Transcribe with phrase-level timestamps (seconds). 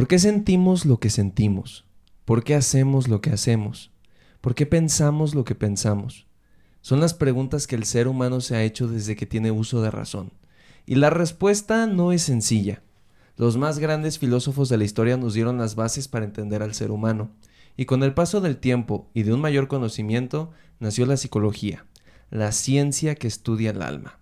[0.00, 1.84] ¿Por qué sentimos lo que sentimos?
[2.24, 3.90] ¿Por qué hacemos lo que hacemos?
[4.40, 6.26] ¿Por qué pensamos lo que pensamos?
[6.80, 9.90] Son las preguntas que el ser humano se ha hecho desde que tiene uso de
[9.90, 10.32] razón.
[10.86, 12.82] Y la respuesta no es sencilla.
[13.36, 16.92] Los más grandes filósofos de la historia nos dieron las bases para entender al ser
[16.92, 17.32] humano.
[17.76, 21.84] Y con el paso del tiempo y de un mayor conocimiento, nació la psicología,
[22.30, 24.18] la ciencia que estudia el alma.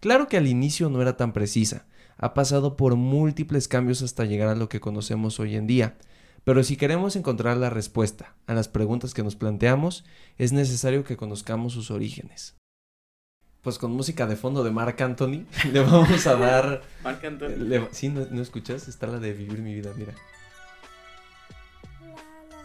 [0.00, 1.84] Claro que al inicio no era tan precisa,
[2.22, 5.96] ha pasado por múltiples cambios hasta llegar a lo que conocemos hoy en día,
[6.44, 10.04] pero si queremos encontrar la respuesta a las preguntas que nos planteamos,
[10.38, 12.56] es necesario que conozcamos sus orígenes.
[13.62, 16.82] Pues con música de fondo de Mark Anthony, le vamos a dar...
[17.04, 17.56] Marc Anthony.
[17.56, 18.88] le- sí, ¿no, no escuchas?
[18.88, 20.14] Está la de Vivir mi vida, mira.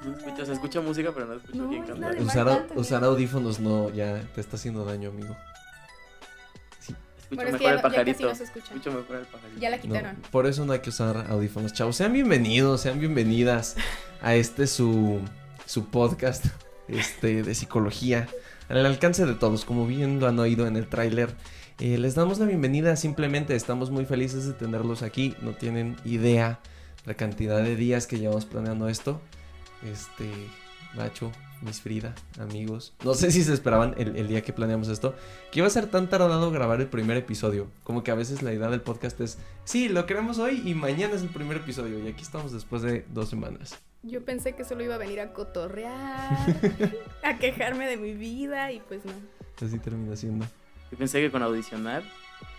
[0.06, 2.08] No escucho, se escucha música, pero no escucho No, quién canta.
[2.46, 5.36] Marc usar audífonos no, ya te está haciendo daño, amigo.
[7.26, 8.28] Escucho Bueno, es que mejor ya, el no- ya casi pajarito.
[8.30, 8.66] no se escucha.
[8.68, 9.60] Escucho mejor el pajarito.
[9.60, 10.16] Ya la No, quitaron.
[10.32, 11.96] por eso no hay que usar audífonos, chavos.
[11.96, 13.76] Sean bienvenidos, sean bienvenidas
[14.22, 15.20] a este su,
[15.66, 16.46] su podcast
[16.88, 18.28] este, de psicología.
[18.70, 21.34] Al alcance de todos, como bien lo han oído en el tráiler.
[21.80, 25.36] Eh, les damos la bienvenida, simplemente estamos muy felices de tenerlos aquí.
[25.42, 26.60] No tienen idea
[27.06, 29.20] la cantidad de días que llevamos planeando esto.
[29.84, 30.30] Este,
[30.96, 31.32] Nacho,
[31.66, 32.94] Miss Frida, amigos.
[33.04, 35.16] No sé si se esperaban el, el día que planeamos esto.
[35.52, 37.68] Que iba a ser tan tardado grabar el primer episodio.
[37.84, 41.16] Como que a veces la idea del podcast es, sí, lo queremos hoy y mañana
[41.16, 42.00] es el primer episodio.
[42.00, 43.80] Y aquí estamos después de dos semanas.
[44.04, 46.38] Yo pensé que solo iba a venir a cotorrear,
[47.24, 49.14] a quejarme de mi vida y pues no.
[49.66, 50.46] Así termina siendo.
[50.92, 52.04] Yo pensé que con audicionar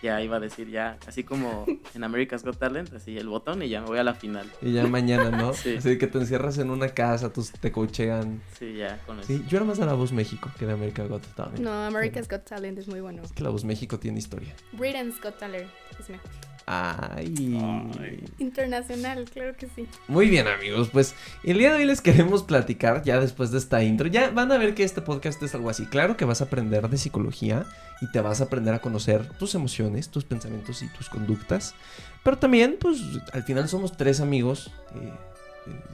[0.01, 3.69] ya iba a decir ya, así como en America's Got Talent, así el botón y
[3.69, 4.51] ya me voy a la final.
[4.61, 5.53] Y ya mañana, ¿no?
[5.57, 5.77] Sí.
[5.77, 8.41] Así que te encierras en una casa, tus, te cochean.
[8.59, 9.27] Sí, ya, con eso.
[9.27, 11.59] Sí, yo era más de la voz México que de América Got Talent.
[11.59, 13.23] No, America's Got Talent es muy bueno.
[13.23, 14.53] Es que la voz México tiene historia.
[14.73, 16.29] Britain's Got Talent es mejor.
[16.69, 17.57] Ay.
[17.97, 18.23] Ay.
[18.39, 19.87] Internacional, claro que sí.
[20.09, 23.83] Muy bien amigos, pues el día de hoy les queremos platicar ya después de esta
[23.83, 24.07] intro.
[24.07, 25.85] Ya van a ver que este podcast es algo así.
[25.85, 27.65] Claro que vas a aprender de psicología
[28.01, 31.75] y te vas a aprender a conocer tus emociones, tus pensamientos y tus conductas.
[32.23, 32.99] Pero también, pues
[33.33, 34.71] al final somos tres amigos.
[34.95, 35.13] eh,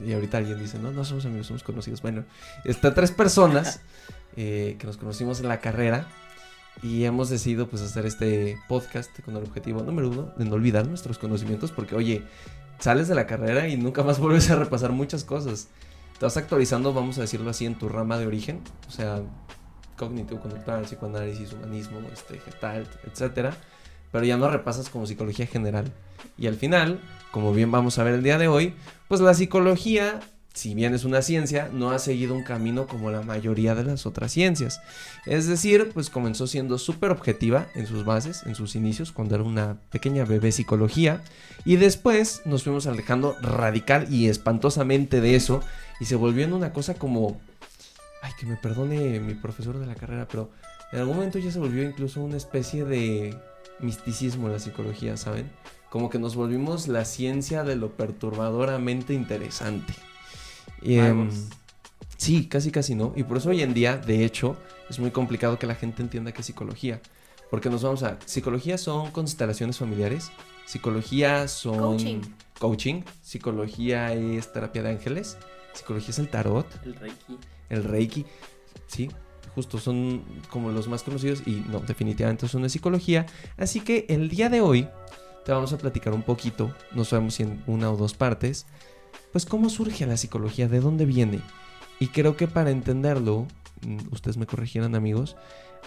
[0.04, 2.00] y ahorita alguien dice, no, no somos amigos, somos conocidos.
[2.02, 2.24] Bueno,
[2.64, 3.80] está tres personas
[4.36, 6.06] eh, que nos conocimos en la carrera.
[6.82, 10.86] Y hemos decidido pues hacer este podcast con el objetivo número uno de no olvidar
[10.88, 12.24] nuestros conocimientos porque oye,
[12.80, 15.68] sales de la carrera y nunca más vuelves a repasar muchas cosas.
[16.18, 19.22] Te vas actualizando, vamos a decirlo así, en tu rama de origen, o sea,
[19.96, 23.56] cognitivo conductual, psicoanálisis, humanismo, este, gestalt, etcétera,
[24.12, 25.92] pero ya no repasas como psicología general.
[26.38, 27.00] Y al final,
[27.30, 28.74] como bien vamos a ver el día de hoy,
[29.08, 30.20] pues la psicología,
[30.52, 34.06] si bien es una ciencia, no ha seguido un camino como la mayoría de las
[34.06, 34.80] otras ciencias.
[35.26, 39.44] Es decir, pues comenzó siendo súper objetiva en sus bases, en sus inicios, cuando era
[39.44, 41.22] una pequeña bebé psicología,
[41.64, 45.60] y después nos fuimos alejando radical y espantosamente de eso,
[46.00, 47.40] y se volvió en una cosa como,
[48.24, 50.50] ay, que me perdone mi profesor de la carrera, pero
[50.92, 53.36] en algún momento ya se volvió incluso una especie de
[53.80, 55.50] misticismo en la psicología, ¿saben?
[55.90, 59.92] Como que nos volvimos la ciencia de lo perturbadoramente interesante.
[60.80, 61.30] Y, em,
[62.16, 63.12] sí, casi casi no.
[63.14, 64.56] Y por eso hoy en día, de hecho,
[64.88, 67.02] es muy complicado que la gente entienda qué es psicología.
[67.50, 68.18] Porque nos vamos a...
[68.24, 70.32] Psicología son constelaciones familiares.
[70.64, 71.78] Psicología son...
[71.78, 72.20] Coaching.
[72.58, 73.02] Coaching.
[73.22, 75.36] Psicología es terapia de ángeles.
[75.74, 77.38] Psicología es el tarot, El Reiki.
[77.68, 78.26] el reiki.
[78.86, 79.10] Sí,
[79.54, 83.26] justo son como los más conocidos y no, definitivamente son de psicología.
[83.56, 84.88] Así que el día de hoy
[85.44, 88.66] te vamos a platicar un poquito, no sabemos si en una o dos partes,
[89.32, 91.40] pues cómo surge la psicología, de dónde viene.
[92.00, 93.46] Y creo que para entenderlo,
[93.82, 95.36] mm, ustedes me corrigieran amigos,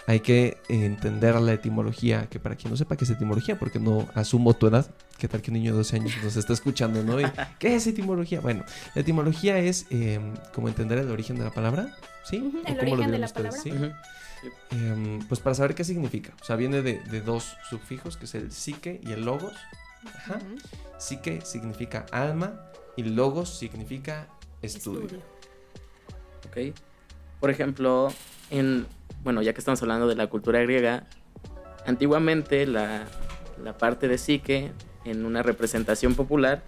[0.06, 4.08] hay que entender la etimología, que para quien no sepa qué es etimología, porque no
[4.14, 7.20] asumo tu edad, qué tal que un niño de 12 años nos está escuchando, ¿no?
[7.20, 7.24] Y,
[7.58, 8.40] ¿Qué es etimología?
[8.40, 8.64] Bueno,
[8.94, 10.20] la etimología es eh,
[10.54, 11.94] como entender el origen de la palabra,
[12.24, 12.38] ¿sí?
[12.38, 13.62] Ujú, ¿O el cómo lo origen de vieron la ustedes?
[13.62, 14.02] palabra.
[14.40, 14.76] ¿Sí?
[14.76, 16.32] Em, pues para saber qué significa.
[16.40, 19.54] O sea, viene de, de dos sufijos, que es el psique y el logos.
[20.14, 20.38] Ajá.
[20.98, 24.28] Psique significa alma y logos significa
[24.62, 25.02] estudio.
[25.02, 25.22] Estudio.
[26.48, 26.74] ¿ok?
[27.40, 28.08] Por ejemplo,
[28.50, 28.86] en,
[29.22, 31.06] bueno, ya que estamos hablando de la cultura griega,
[31.86, 33.06] antiguamente la,
[33.62, 34.72] la parte de psique
[35.04, 36.62] en una representación popular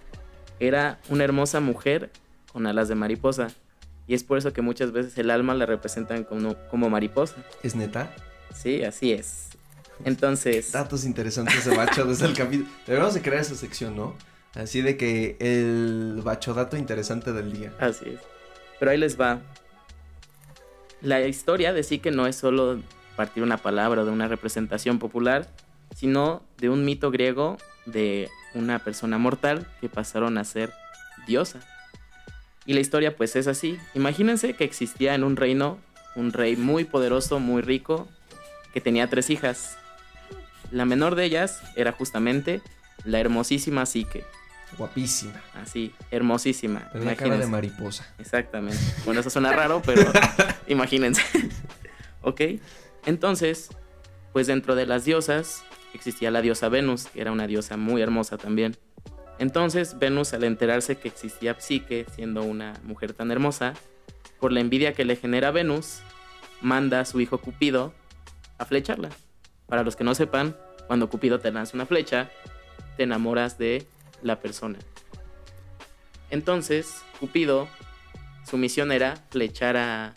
[0.59, 2.11] era una hermosa mujer
[2.51, 3.47] con alas de mariposa.
[4.07, 7.37] Y es por eso que muchas veces el alma la representan como, como mariposa.
[7.63, 8.13] ¿Es neta?
[8.53, 9.49] Sí, así es.
[10.03, 12.69] Entonces, Datos interesantes de Bacho desde el capítulo.
[12.85, 14.15] Deberíamos de crear esa sección, ¿no?
[14.55, 17.73] Así de que el bacho dato interesante del día.
[17.79, 18.19] Así es.
[18.79, 19.39] Pero ahí les va.
[21.01, 22.79] La historia de Psique no es solo
[23.15, 25.49] partir una palabra de una representación popular,
[25.95, 30.71] sino de un mito griego de una persona mortal que pasaron a ser
[31.25, 31.59] diosa.
[32.65, 33.79] Y la historia pues es así.
[33.95, 35.79] Imagínense que existía en un reino
[36.15, 38.07] un rey muy poderoso, muy rico,
[38.73, 39.77] que tenía tres hijas.
[40.69, 42.61] La menor de ellas era justamente
[43.05, 44.23] la hermosísima Psique.
[44.77, 45.41] Guapísima.
[45.53, 46.89] Así, hermosísima.
[46.91, 48.13] Tenía cara de mariposa.
[48.19, 48.79] Exactamente.
[49.05, 50.11] Bueno, eso suena raro, pero
[50.67, 51.21] imagínense.
[52.21, 52.41] ¿Ok?
[53.05, 53.69] Entonces,
[54.33, 55.63] pues dentro de las diosas
[55.93, 58.77] existía la diosa Venus, que era una diosa muy hermosa también.
[59.39, 63.73] Entonces, Venus, al enterarse que existía Psique, siendo una mujer tan hermosa,
[64.39, 66.01] por la envidia que le genera Venus,
[66.61, 67.93] manda a su hijo Cupido
[68.57, 69.09] a flecharla.
[69.67, 70.55] Para los que no sepan,
[70.87, 72.29] cuando Cupido te lanza una flecha,
[72.97, 73.87] te enamoras de
[74.21, 74.77] la persona.
[76.29, 77.67] Entonces, Cupido,
[78.49, 80.13] su misión era flechar a...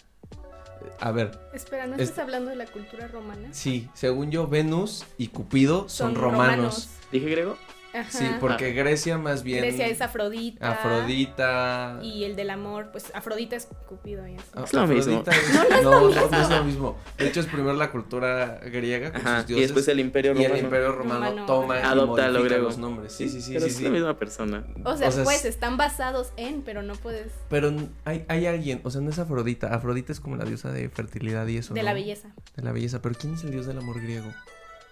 [1.01, 3.49] A ver, Espera, ¿no Es- estás hablando de la cultura romana?
[3.53, 6.89] sí, según yo, Venus y Cupido son, romanos.
[7.11, 7.57] ¿Dije griego?
[7.95, 8.11] Ajá.
[8.11, 9.61] Sí, porque Grecia más bien...
[9.61, 10.73] Grecia es Afrodita.
[10.73, 12.01] Afrodita...
[12.03, 14.45] Y el del amor, pues Afrodita es Cupido y así.
[14.55, 15.21] Ah, Es lo mismo.
[15.21, 16.29] Afrodita es- No, no es no, lo no, mismo.
[16.31, 16.99] no es lo mismo.
[17.19, 19.41] De hecho, es primero la cultura griega con Ajá.
[19.43, 19.69] sus Y dioses.
[19.69, 20.55] después el imperio y romano.
[20.55, 21.47] el imperio romano, Romano.
[21.47, 22.65] toma Adopta y lo griego.
[22.65, 23.13] los nombres.
[23.13, 23.85] Sí, sí, sí, Pero sí, es sí.
[23.85, 24.65] la misma persona.
[24.85, 27.31] O sea, o sea, pues es- están basados en, pero no puedes.
[27.49, 27.73] Pero
[28.05, 29.73] hay, hay alguien, o sea, no es Afrodita.
[29.75, 31.85] Afrodita es como la diosa de fertilidad y eso, De ¿no?
[31.87, 32.31] la belleza.
[32.57, 33.01] De la belleza.
[33.01, 34.27] Pero ¿quién es el dios del amor griego?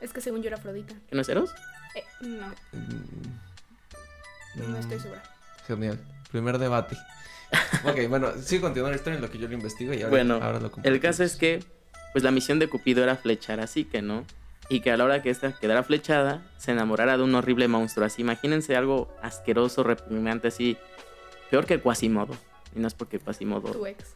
[0.00, 0.94] Es que según yo era Afrodita.
[1.08, 1.50] ¿Que no es Eros?
[1.94, 2.46] Eh, no,
[4.54, 5.22] Mm, no estoy mm, segura.
[5.66, 5.98] Genial.
[6.30, 6.96] Primer debate.
[7.84, 10.34] ok, bueno, sí continúa la historia en lo que yo lo investigo y ahora, Bueno,
[10.42, 11.62] ahora lo El caso es que,
[12.12, 14.24] pues la misión de Cupido era flechar a Psique, ¿no?
[14.68, 18.06] Y que a la hora que ésta quedara flechada, se enamorara de un horrible monstruo.
[18.06, 20.78] Así, imagínense algo asqueroso, repugnante, así.
[21.50, 22.34] Peor que Quasimodo.
[22.74, 24.12] Y no es porque Quasimodo, Tu ex.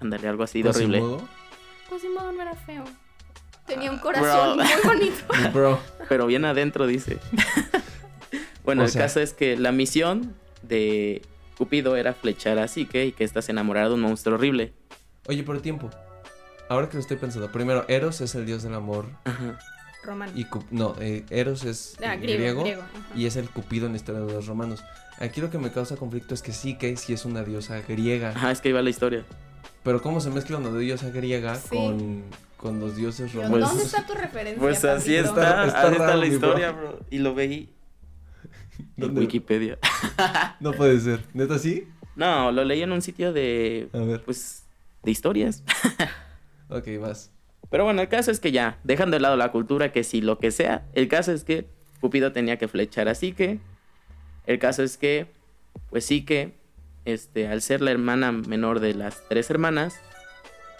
[0.00, 0.98] ándale, algo así de horrible.
[1.00, 1.28] ¿Quasimodo?
[1.88, 2.84] Quasimodo no era feo.
[3.70, 4.64] Tenía un Ah, corazón bro.
[4.66, 5.24] muy bonito.
[5.52, 5.80] Bro.
[6.08, 7.18] Pero bien adentro, dice.
[8.64, 11.22] bueno, O el sea- caso es que la misión de
[11.56, 14.72] Cupido era flechar a Psique y que ésta se enamorara de un monstruo horrible.
[15.28, 15.90] Oye, por tiempo.
[16.68, 17.50] Ahora que lo estoy pensando.
[17.50, 19.06] Primero, Eros es el dios del amor.
[19.24, 19.58] Ajá.
[20.02, 20.32] Romano.
[20.34, 22.38] Y Cu- no, eh, Eros es Ah, griego.
[22.38, 23.06] griego, griego, ajá.
[23.14, 24.82] y es el Cupido en la historia de los romanos.
[25.18, 28.30] Aquí lo que me causa conflicto es que sí que sí es una diosa griega.
[28.30, 29.24] Ajá, es que iba la historia.
[29.82, 31.68] Pero ¿cómo se mezcla una diosa griega Sí.
[31.76, 32.24] con,
[32.60, 33.70] con los dioses romanos?
[33.70, 34.60] ¿Dónde está tu referencia?
[34.60, 35.30] Pues así papito?
[35.30, 36.26] está, Está así está la bro.
[36.26, 37.00] historia, bro.
[37.10, 37.74] Y lo veí
[38.98, 39.16] en.
[39.18, 39.78] Wikipedia.
[40.60, 41.24] No puede ser.
[41.32, 41.88] ¿Neta sí?
[42.16, 44.22] No, lo leí en un sitio de, A ver.
[44.22, 44.64] pues,
[45.02, 45.62] de historias.
[46.72, 47.32] Ok, vas.
[47.68, 50.38] Pero bueno, el caso es que ya, dejando de lado la cultura, que si lo
[50.38, 51.66] que sea, el caso es que
[52.00, 53.58] Cupido tenía que flechar a Psique.
[54.46, 55.26] El caso es que,
[55.88, 56.54] pues Psique,
[57.06, 60.00] este, al ser la hermana menor de las tres hermanas,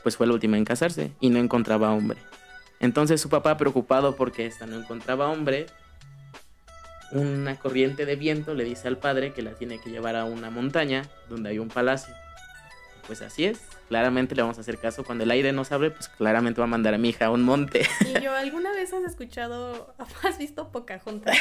[0.03, 2.19] pues fue la última en casarse y no encontraba hombre.
[2.81, 5.67] Entonces su papá, preocupado porque esta no encontraba hombre,
[7.13, 10.51] una corriente de viento le dice al padre que la tiene que llevar a una
[10.51, 12.15] montaña donde hay un palacio.
[13.07, 15.05] Pues así es, claramente le vamos a hacer caso.
[15.05, 17.43] Cuando el aire nos hable, pues claramente va a mandar a mi hija a un
[17.43, 17.85] monte.
[18.07, 21.37] Y yo, ¿alguna vez has escuchado, has visto Pocahontas?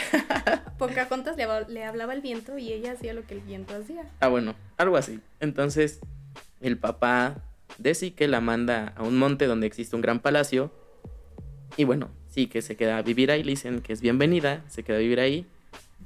[0.80, 4.10] Pocahontas le, le hablaba al viento y ella hacía lo que el viento hacía.
[4.20, 5.20] Ah, bueno, algo así.
[5.40, 6.00] Entonces,
[6.60, 7.44] el papá
[7.78, 10.72] de Sique la manda a un monte donde existe un gran palacio.
[11.78, 14.84] Y bueno, sí que se queda a vivir ahí, le dicen que es bienvenida, se
[14.84, 15.46] queda a vivir ahí.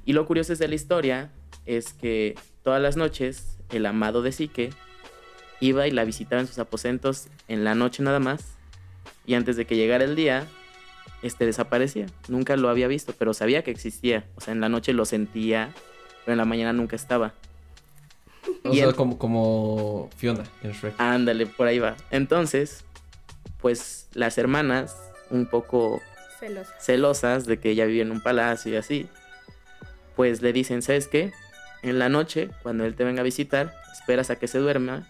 [0.04, 1.30] Y lo curioso es de la historia
[1.66, 4.70] es que todas las noches el amado de Sique
[5.60, 8.56] iba y la visitaba en sus aposentos en la noche nada más.
[9.26, 10.46] Y antes de que llegara el día,
[11.22, 12.06] este desaparecía.
[12.28, 14.26] Nunca lo había visto, pero sabía que existía.
[14.36, 15.72] O sea, en la noche lo sentía,
[16.24, 17.32] pero en la mañana nunca estaba.
[18.64, 20.94] O Y sea, el- como, como Fiona en Shrek.
[20.98, 21.96] Ándale, por ahí va.
[22.10, 22.84] Entonces,
[23.60, 24.96] pues las hermanas,
[25.30, 26.00] un poco
[26.40, 26.72] Celosa.
[26.80, 29.08] celosas de que ella vivía en un palacio y así,
[30.16, 31.32] pues le dicen, ¿sabes qué?
[31.82, 35.06] En la noche, cuando él te venga a visitar, esperas a que se duerma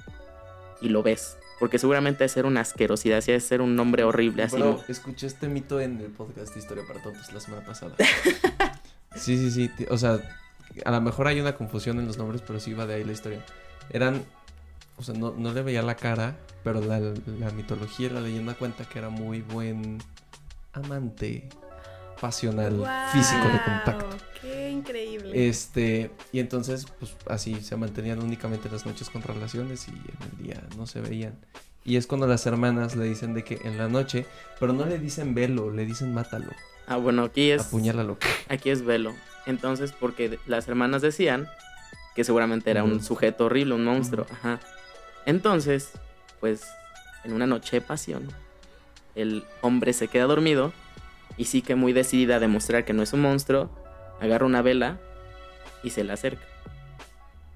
[0.81, 1.37] y lo ves.
[1.61, 4.57] Porque seguramente es ser una asquerosidad, así es ser un nombre horrible, así.
[4.57, 7.95] Bro, escuché este mito en el podcast de Historia para Tontos la semana pasada.
[9.15, 9.71] sí, sí, sí.
[9.89, 10.19] O sea,
[10.85, 13.13] a lo mejor hay una confusión en los nombres, pero sí va de ahí la
[13.13, 13.45] historia.
[13.91, 14.25] Eran.
[14.97, 18.55] O sea, no, no le veía la cara, pero la, la mitología y la leyenda
[18.55, 19.99] cuenta que era muy buen
[20.73, 21.49] amante
[22.21, 24.17] pasional, físico de contacto.
[24.41, 25.49] Qué increíble.
[25.49, 30.45] Este, y entonces, pues así se mantenían únicamente las noches con relaciones y en el
[30.45, 31.35] día no se veían.
[31.85, 34.27] Y es cuando las hermanas le dicen de que en la noche,
[34.59, 36.51] pero no le dicen velo, le dicen mátalo,
[36.87, 37.63] Ah, bueno, aquí es...
[37.67, 38.19] apuñálalo.
[38.49, 39.15] Aquí es velo.
[39.47, 41.49] Entonces, porque las hermanas decían
[42.15, 44.27] que seguramente era un sujeto horrible, un monstruo.
[44.31, 44.61] Ajá.
[45.27, 45.93] Entonces,
[46.41, 46.67] pues,
[47.25, 48.29] en una noche de pasión,
[49.15, 50.73] el hombre se queda dormido
[51.39, 53.71] y sí que muy decidida a demostrar que no es un monstruo,
[54.21, 54.99] agarra una vela
[55.83, 56.45] y se la acerca.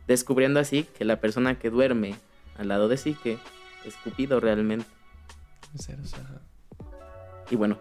[0.07, 2.15] descubriendo así que la persona que duerme
[2.57, 3.39] al lado de Psique
[3.89, 4.87] es Cupido realmente.
[5.79, 6.41] Ajá.
[7.51, 7.79] Y bueno,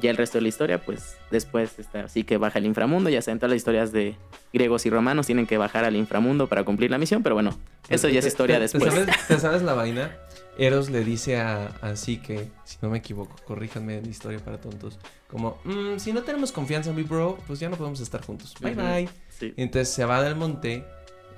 [0.00, 3.10] ya el resto de la historia, pues después está así que baja al inframundo.
[3.10, 4.16] Ya saben, todas las historias de
[4.52, 7.56] griegos y romanos tienen que bajar al inframundo para cumplir la misión, pero bueno,
[7.88, 8.84] eso ya es historia después.
[8.94, 10.16] ¿te sabes, te sabes la vaina?
[10.58, 14.98] Eros le dice a, a Psique, si no me equivoco, corríjanme en historia para tontos,
[15.28, 18.54] como, "Mm, si no tenemos confianza en mi bro, pues ya no podemos estar juntos.
[18.60, 19.08] Bye bye.
[19.30, 19.54] Sí.
[19.56, 20.84] Entonces se va del monte,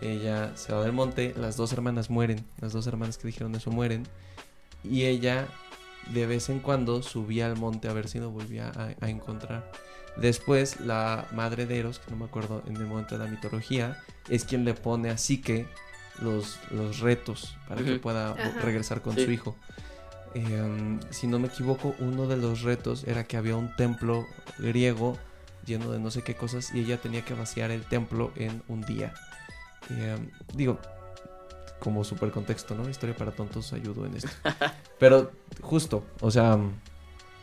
[0.03, 3.71] ella se va del monte, las dos hermanas mueren, las dos hermanas que dijeron eso
[3.71, 4.05] mueren,
[4.85, 5.49] y ella
[6.13, 9.71] de vez en cuando subía al monte a ver si lo volvía a, a encontrar.
[10.17, 13.99] Después la madre de Eros, que no me acuerdo en el momento de la mitología,
[14.29, 15.67] es quien le pone a Psique
[16.21, 18.61] los, los retos para que pueda Ajá.
[18.63, 19.25] regresar con Sí.
[19.25, 19.57] su hijo.
[20.35, 24.27] Eh, si no me equivoco, uno de los retos era que había un templo
[24.59, 25.17] griego
[25.67, 28.83] lleno de no sé qué cosas y ella tenía que vaciar el templo en un
[28.83, 29.15] día.
[29.91, 30.17] Eh,
[30.55, 30.79] digo,
[31.81, 32.89] como super contexto, ¿no?
[32.89, 34.31] Historia para tontos ayudó en esto.
[34.99, 36.59] Pero justo, o sea,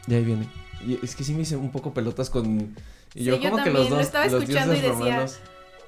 [0.06, 0.48] de ahí viene.
[0.86, 2.76] Y es que sí me hice un poco pelotas con...
[3.16, 5.00] Y Sí, yo yo como que también, los lo dos, estaba los escuchando y dioses
[5.00, 5.40] decía, romanos...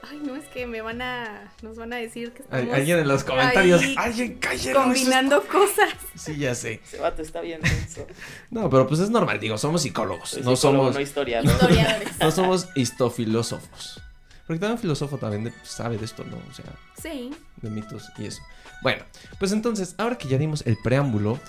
[0.09, 1.51] Ay, no, es que me van a.
[1.61, 5.43] Nos van a decir que estamos Alguien en los comentarios, ahí alguien cállalo, eso combinando
[5.43, 5.89] cosas.
[5.89, 6.09] es-".
[6.21, 6.79] Sí, ya sé.
[6.83, 7.59] Ese vato está bien.
[8.49, 10.95] No, pero pues es normal, digo, somos psicólogos, Soy no psicólogo, somos...
[10.95, 11.51] no historiador.
[11.51, 12.19] Historiadores.
[12.19, 14.01] No somos histofilósofos.
[14.49, 16.37] Porque también un filósofo también de- sabe de esto, ¿no?
[16.37, 16.65] O sea,
[16.99, 17.29] Sí.
[17.61, 18.41] de mitos y eso.
[18.81, 19.03] Bueno,
[19.37, 21.39] pues entonces, ahora que ya dimos el preámbulo,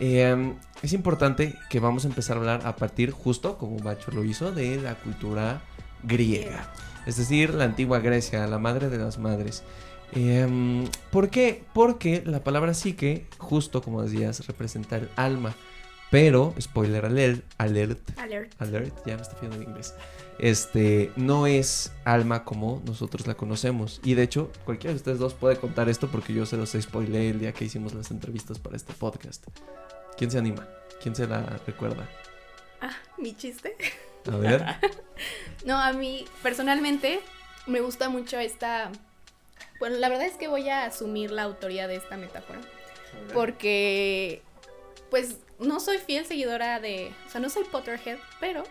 [0.00, 4.24] eh, es importante que vamos a empezar a hablar a partir, justo como Bacho lo
[4.24, 5.60] hizo, de la cultura
[6.02, 6.68] griega.
[7.06, 9.62] Es decir, la antigua Grecia, la madre de las madres.
[10.16, 11.62] Eh, ¿Por qué?
[11.72, 15.54] Porque la palabra psique, justo como decías, representa el alma.
[16.10, 18.52] Pero, spoiler alert, alert, Alert.
[18.60, 19.94] alert, ya me está pidiendo en inglés.
[20.38, 24.00] Este, no es alma como nosotros la conocemos.
[24.04, 27.30] Y de hecho, cualquiera de ustedes dos puede contar esto porque yo se los spoileé
[27.30, 29.44] el día que hicimos las entrevistas para este podcast.
[30.16, 30.66] ¿Quién se anima?
[31.02, 32.08] ¿Quién se la recuerda?
[32.80, 33.76] Ah, mi chiste.
[34.30, 34.64] A ver.
[35.64, 37.18] No, a mí personalmente
[37.66, 38.92] me gusta mucho esta...
[39.80, 42.60] Bueno, la verdad es que voy a asumir la autoría de esta metáfora.
[43.34, 44.40] Porque,
[45.10, 47.12] pues, no soy fiel seguidora de...
[47.26, 48.62] O sea, no soy Potterhead, pero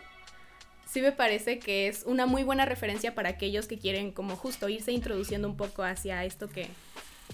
[0.90, 4.70] sí me parece que es una muy buena referencia para aquellos que quieren como justo
[4.70, 6.68] irse introduciendo un poco hacia esto que...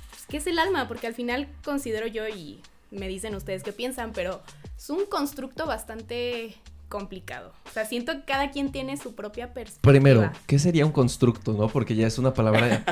[0.09, 2.59] Pues, que es el alma, porque al final considero yo y
[2.91, 4.41] me dicen ustedes qué piensan, pero
[4.77, 6.55] es un constructo bastante
[6.89, 7.53] complicado.
[7.65, 9.91] O sea, siento que cada quien tiene su propia perspectiva.
[9.91, 11.67] Primero, ¿qué sería un constructo, no?
[11.67, 12.83] Porque ya es una palabra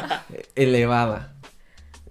[0.55, 1.35] elevada.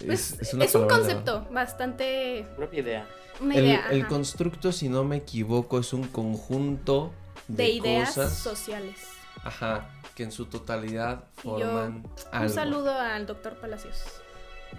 [0.05, 2.47] Pues, es, una un concepto bastante...
[2.49, 3.09] Su propia idea.
[3.41, 3.87] Una El, idea.
[3.91, 7.13] el constructo, si no me equivoco, es un conjunto
[7.57, 8.97] de, de ideas cosas, sociales.
[9.45, 12.47] ajá, que en su totalidad yo- forman algo.
[12.47, 14.03] Un saludo al doctor Palacios.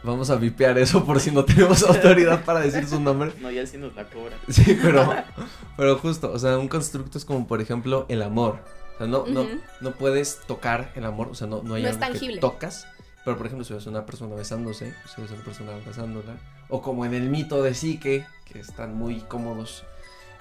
[0.04, 3.34] Vamos a vipear eso por si no tenemos autoridad para decir su nombre.
[3.42, 4.38] No, ya sí nos la cobra.
[4.50, 5.14] Sí, pero,
[5.78, 8.60] pero justo, o sea, un constructo es como, por ejemplo, el amor.
[8.96, 9.46] O sea, no, no,
[9.82, 12.40] no puedes tocar el amor, o sea, no, no hay No es algo que tangible.
[12.40, 12.88] tocas.
[13.26, 16.38] Pero, por ejemplo, si ves una persona besándose, si ves una persona abrazándola,
[16.70, 19.84] o como en el mito de Psique, que están muy cómodos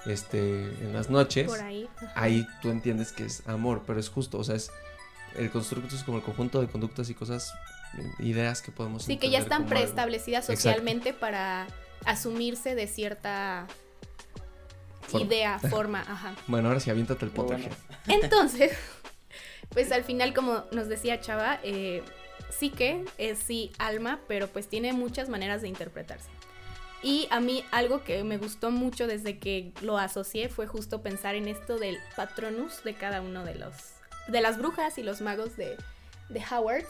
[0.05, 1.87] este, en las noches, Por ahí.
[2.61, 4.71] tú entiendes que es amor, pero es justo, o sea, es
[5.35, 7.53] el constructo es como el conjunto de conductas y cosas,
[7.97, 9.69] eh, ideas que podemos Sí, que ya están algo.
[9.69, 10.61] preestablecidas Exacto.
[10.61, 11.67] socialmente para
[12.05, 13.67] asumirse de cierta
[15.07, 15.25] Forma.
[15.27, 16.35] idea, forma, ajá.
[16.47, 17.49] Bueno, ahora sí, aviéntate el bueno.
[17.51, 17.73] Potterhead.
[18.07, 18.71] Entonces,
[19.69, 22.03] pues al final, como nos decía Chava, eh,
[22.49, 26.29] sí que es sí alma, pero pues tiene muchas maneras de interpretarse.
[27.03, 31.35] Y a mí algo que me gustó mucho desde que lo asocié fue justo pensar
[31.35, 33.73] en esto del patronus de cada uno de los
[34.27, 35.75] de las brujas y los magos de,
[36.29, 36.87] de Howards,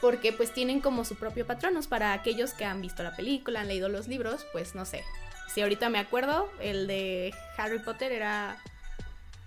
[0.00, 3.68] porque pues tienen como su propio patronus para aquellos que han visto la película, han
[3.68, 5.02] leído los libros, pues no sé.
[5.52, 8.56] Si ahorita me acuerdo, el de Harry Potter era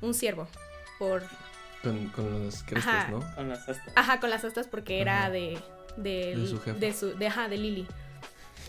[0.02, 0.50] un ciervo
[1.00, 1.24] por
[1.82, 3.08] Con, con los crestos, Ajá.
[3.10, 3.36] ¿no?
[3.36, 3.94] Con las astas.
[3.96, 5.58] Ajá, con las astas porque era de
[5.96, 6.78] de, De su jefa.
[6.78, 7.88] de su de, ajá, de Lily.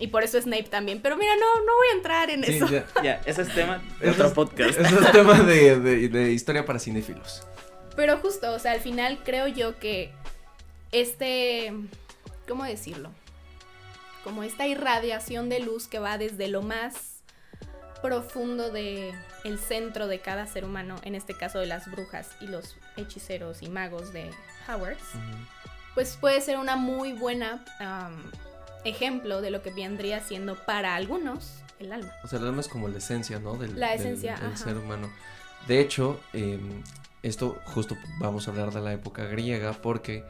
[0.01, 1.01] Y por eso Snape también.
[1.01, 2.69] Pero mira, no, no voy a entrar en Sí, eso.
[2.69, 2.85] ya.
[3.03, 4.79] Ya, ese es tema de otro es- podcast.
[4.79, 7.47] Eso es tema de, de- de historia para cinéfilos.
[7.97, 10.11] Pero justo, o sea, al final creo yo que
[10.93, 11.73] este,
[12.49, 13.11] ¿cómo decirlo?
[14.25, 17.21] Como esta irradiación de luz que va desde lo más
[18.03, 22.47] profundo de el centro de cada ser humano, en este caso de las brujas y
[22.47, 24.31] los hechiceros y magos de
[24.69, 25.03] Howards,
[25.95, 27.65] pues puede ser una muy buena
[28.85, 32.13] ejemplo de lo que vendría siendo para algunos el alma.
[32.23, 33.57] O sea, el alma es como la esencia, ¿no?
[33.57, 35.11] Del, La esencia, del ser humano.
[35.67, 36.83] De hecho, em,
[37.23, 40.25] esto justo vamos a hablar de la época griega porque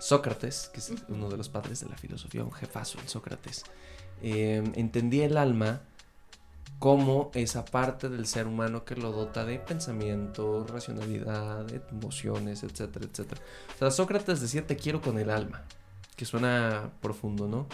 [0.00, 3.64] Sócrates, que es uno de los padres de la filosofía, un jefazo, el Sócrates,
[4.22, 5.82] eh, entendía el alma
[6.78, 13.40] como esa parte del ser humano que lo dota de pensamiento, racionalidad, emociones, etcétera, etcétera.
[13.74, 15.64] O sea, Sócrates decía te quiero con el alma,
[16.18, 17.66] que suena profundo, ¿no?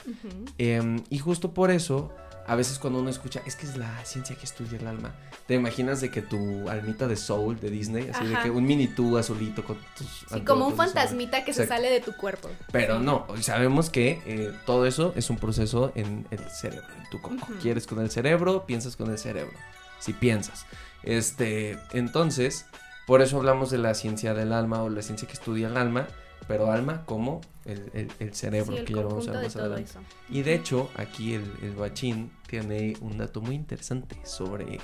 [0.58, 2.12] Em, y justo por eso,
[2.46, 5.14] a veces cuando uno escucha, es que es la ciencia que estudia el alma,
[5.46, 8.86] te imaginas de que tu almita de Soul de Disney, así de que un mini
[8.86, 10.26] tú azulito con tus...
[10.30, 12.50] Sí, como un fantasmita que se sale de tu cuerpo.
[12.70, 17.22] Pero no, sabemos que eh, todo eso es un proceso en el cerebro, en tu
[17.22, 17.48] coco.
[17.62, 19.56] Quieres con el cerebro, piensas con el cerebro.
[19.98, 20.66] Si piensas.
[21.02, 22.66] Este, entonces,
[23.06, 26.08] por eso hablamos de la ciencia del alma o la ciencia que estudia el alma,
[26.48, 29.42] pero alma como el, el- el cerebro, Sí, el que ya lo vamos a ver
[29.44, 29.90] más adelante.
[29.90, 30.00] eso.
[30.28, 34.78] Y de hecho, aquí el, el bachín tiene un dato muy interesante sobre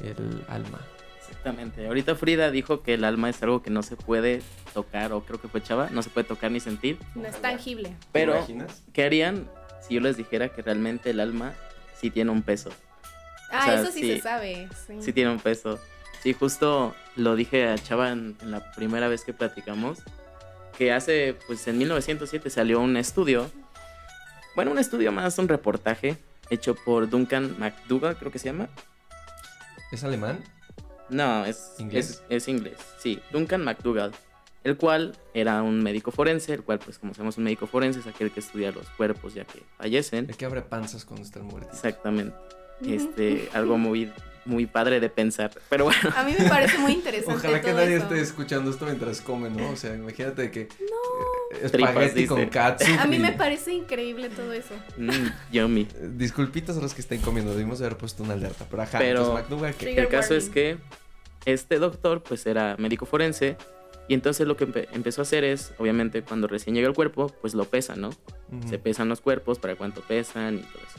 [0.00, 0.80] el alma.
[1.20, 1.86] Exactamente.
[1.86, 4.42] Ahorita Frida dijo que el alma es algo que no se puede
[4.74, 6.98] tocar, o creo que fue Chava, no se puede tocar ni sentir.
[7.14, 7.96] No es tangible.
[8.12, 8.82] Pero, ¿Te imaginas?
[8.92, 9.48] ¿qué harían
[9.80, 11.52] si yo les dijera que realmente el alma
[12.00, 12.70] sí tiene un peso?
[13.50, 14.16] Ah, sea, eso sí, sí.
[14.16, 14.68] se sabe.
[14.86, 14.94] Sí.
[15.02, 15.78] Sí tiene un peso.
[16.22, 19.98] Sí, justo lo dije a Chava en, en la primera vez que platicamos,
[20.76, 23.50] que hace, pues en 1907 salió un estudio,
[24.54, 26.16] bueno, un estudio más, un reportaje
[26.50, 28.68] hecho por Duncan McDougall, creo que se llama.
[29.90, 30.38] ¿Es alemán?
[31.08, 32.22] No, es ¿Inglés?
[32.28, 34.12] Es, es inglés, sí, Duncan McDougall,
[34.64, 38.06] el cual era un médico forense, el cual, pues como sabemos, un médico forense es
[38.06, 40.26] aquel que estudia los cuerpos ya que fallecen.
[40.28, 41.74] El que abre panzas cuando están muertos.
[41.74, 42.36] Exactamente.
[42.84, 44.12] Este, algo muy,
[44.46, 45.50] muy padre de pensar.
[45.68, 48.04] Pero bueno, A mí me parece muy interesante Ojalá que todo nadie eso.
[48.06, 49.70] esté escuchando esto mientras come, ¿no?
[49.70, 51.68] O sea, imagínate que no.
[51.70, 52.86] Tripas, espagueti con katsu.
[52.98, 54.74] A mí me parece increíble todo eso.
[54.96, 55.86] mm, yummy.
[56.16, 58.66] Disculpitas a los que estén comiendo, debimos haber puesto una alerta.
[58.70, 59.44] Pero ajá, Pero-.
[59.78, 60.78] Trigger El caso es que
[61.44, 63.56] este doctor pues era médico forense
[64.08, 67.28] y entonces lo que empe- empezó a hacer es, obviamente cuando recién llega el cuerpo,
[67.40, 68.10] pues lo pesa, ¿no?
[68.68, 70.98] Se pesan los cuerpos para cuánto pesan y todo eso.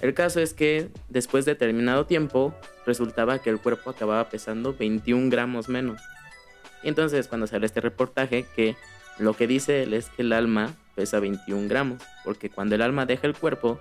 [0.00, 2.54] El caso es que después de determinado tiempo
[2.86, 6.00] resultaba que el cuerpo acababa pesando 21 gramos menos.
[6.82, 8.76] Y entonces cuando sale este reportaje que
[9.18, 13.06] lo que dice él es que el alma pesa 21 gramos, porque cuando el alma
[13.06, 13.80] deja el cuerpo,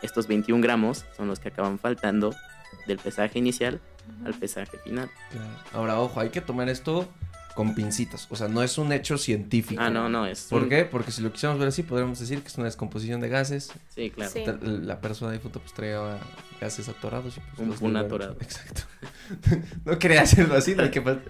[0.00, 2.34] estos 21 gramos son los que acaban faltando
[2.86, 3.80] del pesaje inicial
[4.24, 5.10] al pesaje final.
[5.72, 7.06] Ahora, ojo, hay que tomar esto
[7.54, 8.26] con pincitas.
[8.30, 9.80] O sea, no es un hecho científico.
[9.82, 10.44] Ah, no, no, es...
[10.50, 10.84] ¿Por un- qué?
[10.84, 13.72] Porque si lo quisiéramos ver así, podríamos decir que es una descomposición de gases.
[13.94, 14.30] Sí, claro.
[14.30, 14.44] Sí.
[14.62, 16.18] La persona difunta pues traía
[16.60, 17.36] gases atorados.
[17.36, 18.36] Y, pues, Un atorado.
[18.40, 18.82] Exacto.
[19.84, 21.22] no quería hacerlo así, no, hay que fal-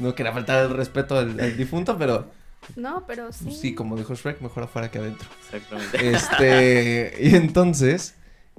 [0.00, 2.30] no quería faltar el respeto al, al difunto, pero
[2.76, 3.50] No, pero sí.
[3.52, 5.28] sí, como dijo Shrek, mejor afuera que adentro.
[5.52, 6.10] Exactamente.
[6.10, 8.14] Este, y entonces,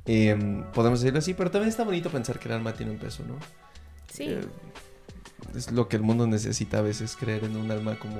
[0.06, 3.24] em, podemos decirlo así, pero también está bonito pensar que el alma tiene un peso,
[3.28, 3.38] ¿no?
[4.12, 4.26] Sí.
[4.30, 4.42] Eh,
[5.56, 8.18] es lo que el mundo necesita a veces, creer en un alma como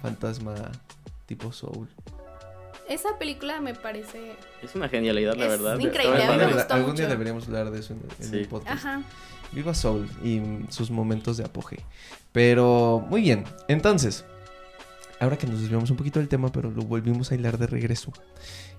[0.00, 0.54] fantasma
[1.26, 1.88] tipo soul.
[2.88, 4.36] Esa película me parece.
[4.62, 5.78] Es una genialidad, la Es verdad.
[5.78, 6.54] increíble, Está a mí me padre.
[6.54, 8.36] gustó algún día deberíamos hablar de eso en, en Sí.
[8.38, 8.84] el podcast.
[8.84, 9.02] Ajá.
[9.52, 11.80] Viva Soul y mm, sus momentos de apogeo.
[12.32, 14.24] Pero muy bien, entonces,
[15.20, 18.12] ahora que nos desviamos un poquito del tema, pero lo volvimos a hilar de regreso.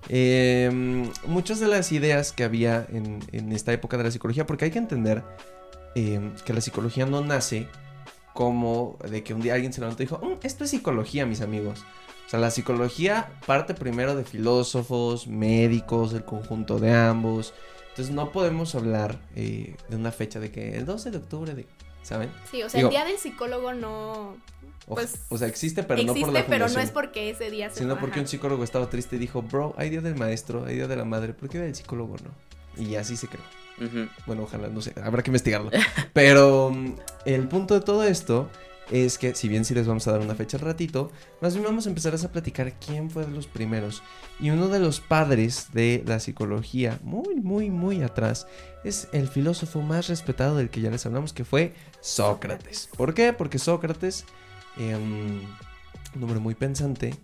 [0.08, 4.66] Eh, muchas de las ideas que había en, en esta época de la psicología, porque
[4.66, 5.22] hay que entender
[5.94, 7.68] eh, que la psicología no nace
[8.34, 11.40] como de que un día alguien se levantó y dijo, "Mm, esto es psicología, mis
[11.40, 11.84] amigos.
[12.26, 17.54] O sea, la psicología parte primero de filósofos, médicos, el conjunto de ambos.
[17.90, 21.66] Entonces no podemos hablar eh, de una fecha de que el 12 de octubre de...
[22.02, 22.30] ¿Saben?
[22.50, 24.36] Sí, o sea, Digo- el día del psicólogo no.
[24.86, 27.50] O, Pues, o sea, existe, pero no existe, por la pero no es porque ese
[27.50, 30.66] día se Sino porque un psicólogo estaba triste y dijo, bro, hay día del maestro,
[30.66, 32.30] hay día de la madre, ¿por qué día del psicólogo no?
[32.76, 33.44] Y así se creó.
[34.26, 35.70] Bueno, ojalá, no sé, habrá que investigarlo.
[36.12, 36.94] Pero mm,
[37.26, 38.48] el punto de todo esto
[38.90, 41.10] es que, si bien sí les vamos a dar una fecha al ratito,
[41.40, 44.02] más bien vamos a empezar a platicar quién fue de los primeros.
[44.38, 48.46] Y uno de los padres de la psicología, muy, muy, muy atrás,
[48.84, 52.90] es el filósofo más respetado del que ya les hablamos, que fue Sócrates.
[52.96, 53.32] ¿Por qué?
[53.32, 54.24] Porque Sócrates,
[54.76, 55.40] em,
[56.14, 57.14] un hombre muy pensante,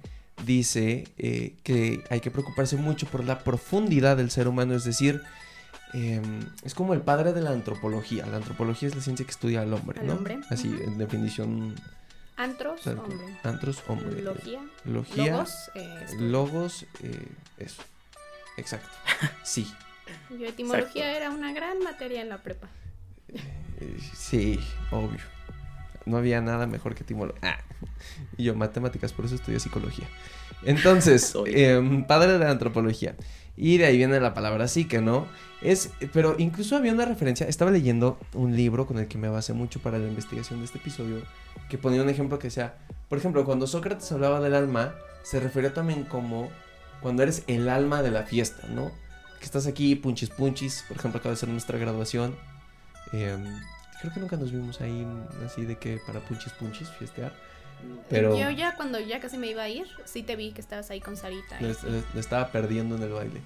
[0.47, 5.21] dice eh, que hay que preocuparse mucho por la profundidad del ser humano, es decir,
[5.93, 8.27] em, es como el padre de la antropología.
[8.27, 10.15] La antropología es la ciencia que estudia al hombre, Al ¿no?
[10.15, 11.75] hombre, Así, en definición.
[12.37, 13.19] Antros, hombre.
[13.43, 14.23] Antros, hombre.
[14.23, 14.61] Logía.
[14.85, 15.33] Logía.
[15.33, 15.71] Logos.
[15.75, 16.07] eh.
[16.19, 17.83] Logos, eh, eso.
[18.57, 18.89] Exacto.
[19.45, 19.71] Sí.
[20.31, 22.69] Yo, etimología era una gran materia en la prepa.
[23.29, 24.59] Eh, sí,
[24.91, 25.21] obvio.
[26.11, 27.41] No había nada mejor que etimología.
[27.43, 27.59] Ah.
[28.37, 30.09] Y yo, matemáticas, por eso estudié psicología.
[30.65, 33.15] Entonces, em, padre de la antropología.
[33.57, 35.27] Y de ahí viene la palabra psique, ¿no?
[35.61, 39.53] Es, pero incluso había una referencia, estaba leyendo un libro con el que me basé
[39.53, 41.23] mucho para la investigación de este episodio,
[41.69, 42.75] que ponía un ejemplo que decía,
[43.09, 46.49] por ejemplo, cuando Sócrates hablaba del alma, se refería también como
[47.03, 48.91] cuando eres el alma de la fiesta, ¿no?
[49.39, 52.35] Que estás aquí, punchis punchis, por ejemplo, acaba de ser nuestra graduación.
[53.13, 53.45] em,
[54.01, 55.07] creo que nunca nos vimos ahí
[55.45, 57.33] así de que para punchis punchis fiestear.
[58.09, 60.91] Pero Yo ya cuando ya casi me iba a ir, sí te vi que estabas
[60.91, 61.59] ahí con Sarita.
[61.61, 63.41] le estaba perdiendo en el baile.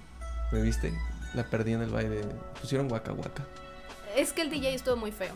[0.51, 0.93] ¿Me viste?
[1.33, 2.21] La perdí en el baile.
[2.59, 3.45] Pusieron guaca guaca.
[4.15, 5.33] Es que el DJ estuvo muy feo.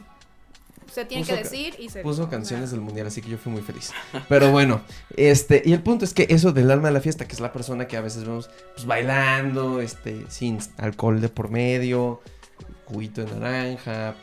[0.92, 3.38] Se tiene Puso que decir y se Puso canciones o del mundial, así que yo
[3.38, 3.92] fui muy feliz.
[4.28, 4.82] Pero bueno,
[5.16, 7.54] este, y el punto es que eso del alma de la fiesta, que es la
[7.54, 12.22] persona que a veces vemos pues bailando, este, sin alcohol de por medio,
[12.86, 14.16] juguito de naranja,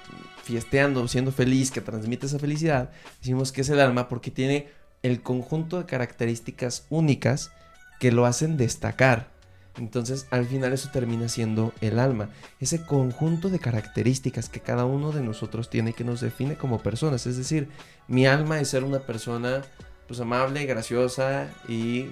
[0.46, 4.68] fiesteando, siendo feliz, que transmite esa felicidad, decimos que es el alma porque tiene
[5.02, 7.50] el conjunto de características únicas
[7.98, 9.34] que lo hacen destacar.
[9.76, 12.30] Entonces, al final eso termina siendo el alma,
[12.60, 17.26] ese conjunto de características que cada uno de nosotros tiene que nos define como personas.
[17.26, 17.68] Es decir,
[18.06, 19.62] mi alma es ser una persona
[20.06, 22.04] pues amable, graciosa y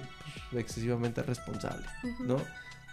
[0.51, 1.85] pues, excesivamente responsable.
[2.19, 2.37] ¿no?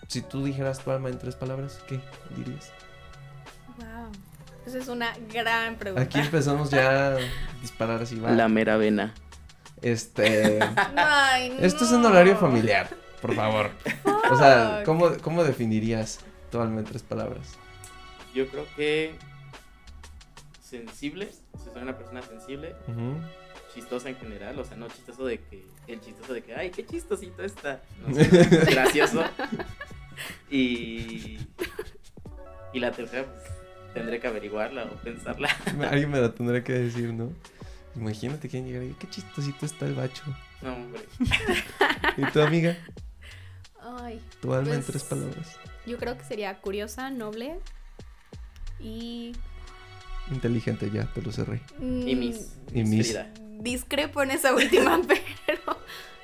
[0.07, 2.01] Si tú dijeras tu alma en tres palabras, ¿qué
[2.37, 2.71] dirías?
[4.67, 6.03] Esa es una gran pregunta.
[6.03, 7.17] Aquí empezamos ya a
[7.61, 8.31] disparar así, va.
[8.31, 9.15] La mera vena.
[9.81, 10.61] Este,
[10.97, 12.89] Ay, esto es un horario familiar,
[13.21, 13.71] por favor.
[14.31, 14.83] O sea.
[14.85, 16.21] ¿cómo, cómo definirías
[16.53, 17.55] en tres palabras?
[18.35, 19.15] Yo creo que
[20.63, 22.75] sensible, si soy una persona sensible,
[23.75, 26.85] chistosa en general, o sea, no chistoso de que, el chistoso de que, ay, qué
[26.87, 28.25] chistosito está, no sé,
[28.71, 29.25] gracioso.
[30.51, 31.39] Y,
[32.73, 33.45] y la tercera, pues,
[33.95, 35.49] tendré que averiguarla o pensarla.
[35.91, 37.31] Alguien me la tendrá que decir, ¿no?
[37.97, 40.23] Imagínate quién llega y qué chistosito está el bacho.
[40.63, 41.03] No, hombre.
[42.17, 42.77] ¿Y tu amiga?
[43.81, 45.57] Ay, Tu alma en Pues- tres palabras.
[45.87, 47.59] yo creo que sería curiosa, noble
[48.81, 49.33] y.
[50.31, 51.61] Inteligente ya, te lo cerré.
[51.81, 53.33] Y mm, mis, Y mis mis- Frida.
[53.61, 55.01] Discrepo en esa última,
[55.47, 55.61] pero.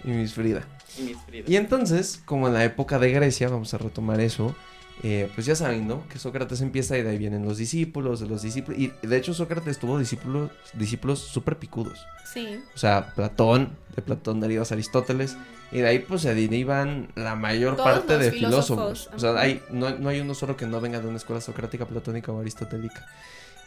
[0.04, 0.62] Y Miss Frida.
[0.98, 1.44] Y mis Frida.
[1.48, 4.54] Y entonces, como en la época de Grecia, vamos a retomar eso,
[5.02, 6.06] eh, pues ya saben, ¿no?
[6.08, 8.80] Que Sócrates empieza y de ahí vienen los discípulos, de los discípulos.
[8.80, 12.04] Y de hecho Sócrates tuvo discípulos discípulos súper picudos.
[12.32, 12.61] Sí.
[12.74, 15.37] O sea, Platón, de Platón derivas Aristóteles.
[15.70, 19.14] Y de ahí pues se derivan la mayor Todos parte de filósofos, filósofos.
[19.14, 21.87] O sea, hay, no, no hay uno solo que no venga de una escuela socrática,
[21.87, 23.06] platónica o aristotélica.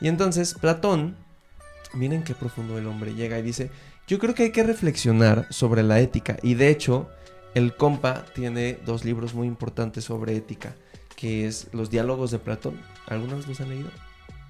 [0.01, 1.15] Y entonces Platón,
[1.93, 3.69] miren qué profundo el hombre llega y dice,
[4.07, 6.37] yo creo que hay que reflexionar sobre la ética.
[6.41, 7.07] Y de hecho,
[7.53, 10.75] el compa tiene dos libros muy importantes sobre ética,
[11.21, 12.81] que es Los diálogos de Platón.
[13.07, 13.89] ¿Alguna vez los han leído?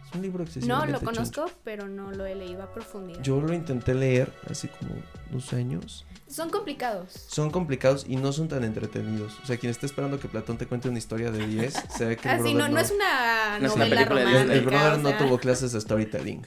[0.08, 1.12] Es un libro No excesivamente lo choncho.
[1.14, 3.22] conozco, pero no lo he leído a profundidad.
[3.22, 4.92] Yo lo intenté leer hace como
[5.32, 6.06] dos años.
[6.30, 7.12] Son complicados.
[7.28, 9.38] Son complicados y no son tan entretenidos.
[9.44, 12.16] O sea, quien está esperando que Platón te cuente una historia de 10, se ve
[12.16, 14.54] que el Así, brother Ah, no, no es una No es una novela película de
[14.58, 16.46] el- brother o no tuvo clases de storytelling.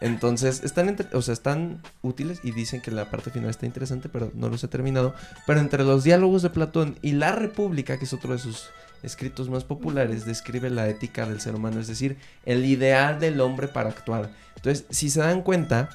[0.00, 4.08] Entonces, están, entre- o sea, están útiles y dicen que la parte final está interesante,
[4.08, 5.14] pero no los he terminado.
[5.46, 8.70] Pero entre los diálogos de Platón y La República, que es otro de sus
[9.02, 13.68] escritos más populares, describe la ética del ser humano, es decir, el ideal del hombre
[13.68, 14.30] para actuar.
[14.56, 15.88] Entonces, si se dan cuenta,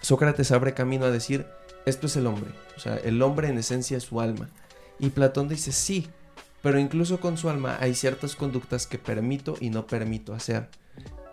[0.00, 1.46] Sócrates abre camino a decir,
[1.86, 4.48] esto es el hombre, o sea, el hombre en esencia es su alma.
[4.98, 6.08] Y Platón dice, sí,
[6.62, 10.68] pero incluso con su alma hay ciertas conductas que permito y no permito hacer.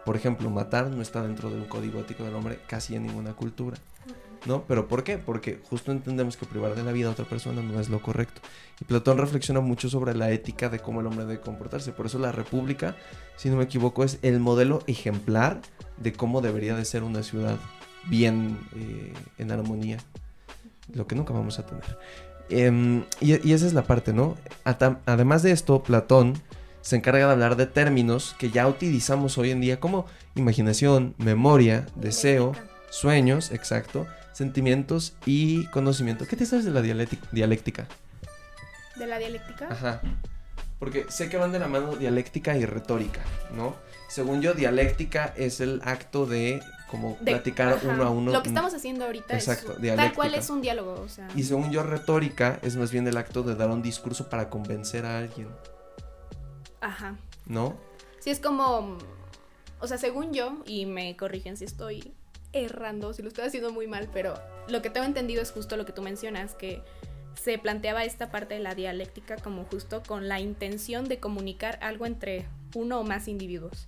[0.05, 3.33] Por ejemplo, matar no está dentro de un código ético del hombre casi en ninguna
[3.33, 3.77] cultura.
[4.45, 4.63] ¿No?
[4.67, 5.17] ¿Pero por qué?
[5.17, 8.41] Porque justo entendemos que privar de la vida a otra persona no es lo correcto.
[8.79, 11.91] Y Platón reflexiona mucho sobre la ética de cómo el hombre debe comportarse.
[11.91, 12.95] Por eso la República,
[13.37, 15.61] si no me equivoco, es el modelo ejemplar
[15.97, 17.57] de cómo debería de ser una ciudad
[18.07, 19.97] bien eh, en armonía.
[20.93, 21.97] Lo que nunca vamos a tener.
[22.49, 24.35] Em, y, y esa es la parte, ¿no?
[25.05, 26.35] Además de esto, Platón
[26.81, 30.05] se encarga de hablar de términos que ya utilizamos hoy en día como
[30.35, 32.51] imaginación, memoria, deseo,
[32.91, 36.25] sueños, exacto, sentimientos y conocimiento.
[36.27, 37.87] ¿Qué te sabes de la dialécti- dialéctica?
[38.97, 39.67] De la dialéctica.
[39.71, 40.01] Ajá.
[40.77, 43.21] Porque sé que van de la mano dialéctica y retórica,
[43.55, 43.75] ¿no?
[44.09, 47.87] Según yo, dialéctica es el acto de como De- platicar ajá.
[47.87, 48.31] uno a uno.
[48.33, 50.07] Lo que estamos haciendo ahorita Exacto, es dialéctica.
[50.09, 51.29] tal cual es un diálogo, o sea.
[51.33, 55.05] Y según yo, retórica es más bien el acto de dar un discurso para convencer
[55.05, 55.47] a alguien,
[56.81, 57.15] Ajá.
[57.45, 57.77] ¿no?
[58.19, 58.97] Sí, es como.
[59.79, 62.13] O sea, según yo, y me corrigen si estoy
[62.55, 64.35] errando, si lo estoy haciendo muy mal, pero
[64.67, 66.81] lo que tengo entendido es justo lo que tú mencionas, que
[67.35, 72.05] se planteaba esta parte de la dialéctica como justo con la intención de comunicar algo
[72.05, 73.87] entre uno o más individuos.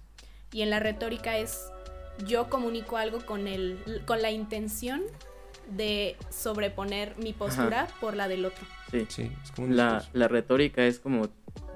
[0.52, 1.72] Y en la retórica es
[2.26, 5.04] yo comunico algo con el con la intención
[5.70, 8.66] de sobreponer mi postura por la del otro.
[8.92, 9.06] Sí.
[9.10, 11.30] Sí, es como un La, la retórica es como,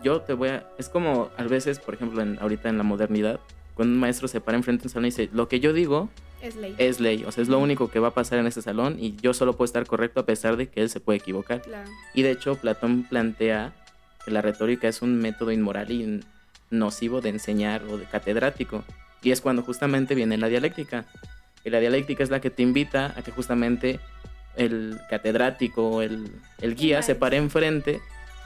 [0.04, 0.69] yo te voy a...
[0.77, 3.39] Es como a veces, por ejemplo, en, ahorita en la modernidad,
[3.75, 6.10] cuando un maestro se para enfrente de un salón y dice, lo que yo digo
[6.41, 6.75] Es ley.
[6.77, 7.23] es ley.
[7.25, 9.54] O sea, es lo único que va a pasar en ese salón y yo solo
[9.58, 11.62] puedo estar correcto a pesar de que él se puede equivocar.
[11.62, 11.89] Claro.
[12.13, 13.73] Y de hecho, Platón plantea
[14.25, 16.21] que la retórica es un método inmoral y
[16.69, 18.84] nocivo de enseñar o de catedrático.
[19.21, 21.06] Y es cuando justamente viene la dialéctica.
[21.63, 23.99] Y la dialéctica es la que te invita a que justamente
[24.56, 28.01] el catedrático o el, el guía se pare enfrente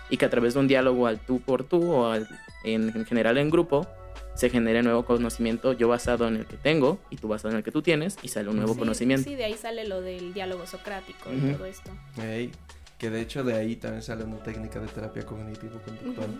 [0.09, 2.27] y que a través de un diálogo al tú por tú o al-
[2.63, 3.87] en, en general en grupo
[4.35, 7.63] se genere nuevo conocimiento yo basado en el que tengo y tú basado en el
[7.63, 9.23] que tú tienes y sale un nuevo Sí, conocimiento.
[9.29, 11.53] Sí, de ahí sale lo del diálogo socrático y Ujú.
[11.57, 11.91] todo esto.
[12.21, 12.51] Ey,
[12.97, 16.29] que de hecho de ahí también sale una técnica de terapia cognitivo-conductual.
[16.29, 16.39] Ujú.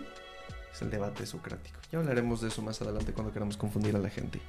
[0.76, 1.80] Es el debate socrático.
[1.90, 4.40] Ya hablaremos de eso más adelante cuando queramos confundir a la gente.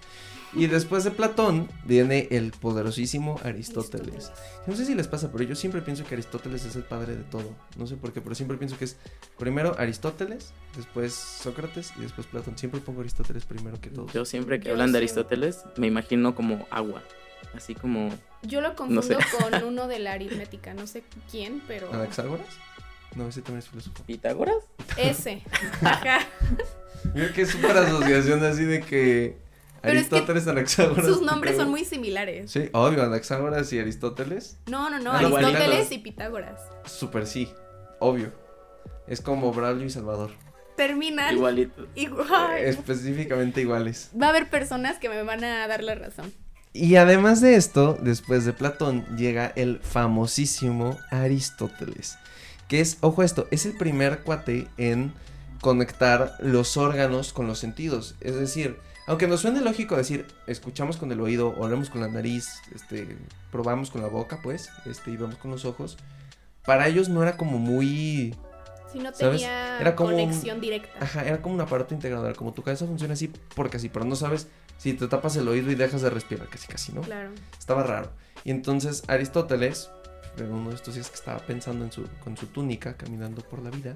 [0.54, 4.32] Y después de Platón viene el poderosísimo Aristóteles.
[4.66, 7.24] No sé si les pasa, pero yo siempre pienso que Aristóteles es el padre de
[7.24, 7.56] todo.
[7.78, 8.98] No sé por qué, pero siempre pienso que es
[9.38, 12.58] primero Aristóteles, después Sócrates y después Platón.
[12.58, 14.08] Siempre pongo Aristóteles primero que todo.
[14.13, 14.98] Yo siempre que Yo hablan de.
[14.98, 17.04] Aristóteles me imagino como agua,
[17.56, 18.10] así como
[18.44, 19.16] Yo lo confundo sé.
[19.40, 22.48] con uno de la aritmética, no sé quién, pero ¿Anaxágoras?
[23.17, 24.03] No, ese también es filósofo.
[24.06, 24.58] Pitágoras.
[24.97, 25.41] ese.
[25.82, 26.19] Ajá.
[27.13, 29.38] Mira que súper asociación así de que
[29.82, 31.06] Pero es que Aristóteles, Anaxágoras.
[31.06, 32.51] Sus nombres son muy similares.
[32.51, 34.58] Sí, obvio, Anaxágoras y Aristóteles.
[34.67, 35.91] No, no, no, Ah, Aristóteles igualitos.
[35.91, 36.62] y Pitágoras.
[36.86, 37.49] Súper sí,
[37.99, 38.32] obvio.
[39.08, 40.32] Es como Braulio y Salvador.
[40.75, 41.88] Terminan Igualito.
[41.95, 42.58] igual.
[42.60, 44.12] Específicamente iguales.
[44.21, 46.32] Va a haber personas que me van a dar la razón.
[46.73, 52.17] Y además de esto, después de Platón, llega el famosísimo Aristóteles.
[52.67, 55.13] Que es, ojo esto, es el primer cuate en
[55.62, 58.15] conectar los órganos con los sentidos.
[58.21, 58.77] Es decir,
[59.08, 63.17] aunque nos suene lógico decir, escuchamos con el oído, olemos con la nariz, este,
[63.51, 65.97] probamos con la boca, pues, este, y vemos con los ojos.
[66.65, 68.36] Para ellos no era como muy
[68.91, 69.41] Si no ¿Sabes?
[69.41, 70.89] tenía Era como conexión directa.
[70.99, 74.17] Ajá, era como un aparato integrador, como tu cabeza funciona así porque así, pero no
[74.17, 77.01] sabes si te tapas el oído y dejas de respirar, casi casi, ¿no?
[77.01, 77.32] Claro.
[77.58, 78.12] Estaba raro.
[78.43, 79.89] Y entonces Aristóteles,
[80.45, 83.62] en uno de estos días que estaba pensando en su, con su túnica, caminando por
[83.62, 83.95] la vida,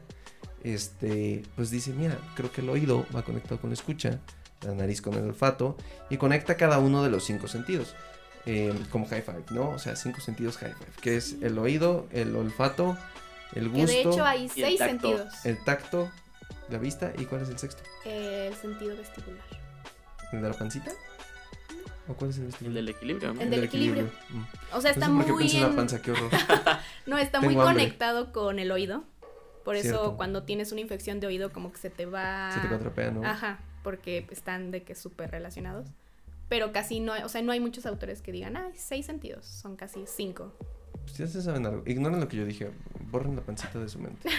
[0.63, 4.19] este, pues dice, mira, creo que el oído va conectado con la escucha,
[4.61, 5.75] la nariz con el olfato,
[6.09, 7.95] y conecta cada uno de los cinco sentidos.
[8.47, 9.69] eh, como high five, ¿no?
[9.69, 12.97] O sea, cinco sentidos high five, que es el oído, el olfato,
[13.53, 14.89] el Que gusto, de hecho hay el seis tacto.
[15.09, 15.45] sentidos.
[15.45, 16.11] el tacto,
[16.69, 17.83] la vista, ¿y cuál es el sexto?
[18.03, 19.43] El sentido vestibular.
[20.31, 20.91] ¿El de la pancita?
[22.11, 22.75] ¿O cuál es el El vestibular?
[22.75, 23.33] del equilibrio.
[23.33, 23.41] ¿no?
[23.41, 24.03] El del equilibrio.
[24.29, 24.43] Mm.
[24.75, 26.31] O sea, No está sé por qué muy pensé en la panza, qué horror.
[27.07, 27.65] No, está muy hambre.
[27.73, 29.03] conectado con el oído.
[29.65, 30.17] Por eso Cierto.
[30.17, 32.51] cuando tienes una infección de oído como que se te va...
[32.53, 33.23] Se te cuatrapea, ¿no?
[33.25, 35.87] Ajá, porque están de que súper relacionados.
[36.49, 39.45] Pero casi no hay, o sea, no hay muchos autores que digan, ah, seis sentidos,
[39.45, 40.53] son casi cinco.
[41.03, 41.83] Pues ya se saben algo.
[41.85, 42.71] Ignoren lo que yo dije.
[43.11, 44.29] Borren la pancita de su mente.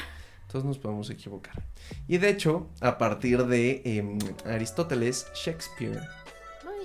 [0.51, 1.63] Todos nos podemos equivocar.
[2.09, 6.03] Y de hecho, a partir de em, Aristóteles, Shakespeare.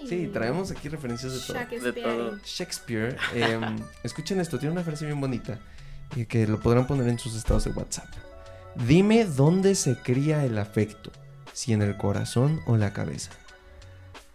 [0.07, 1.57] Sí, traemos aquí referencias de todo.
[1.57, 1.93] Shakespeare.
[1.93, 2.39] De todo.
[2.45, 5.59] Shakespeare, em, escuchen esto, tiene una frase bien bonita
[6.15, 8.07] y que lo podrán poner en sus estados de WhatsApp.
[8.75, 11.11] Dime dónde se cría el afecto,
[11.53, 13.31] si en el corazón o la cabeza.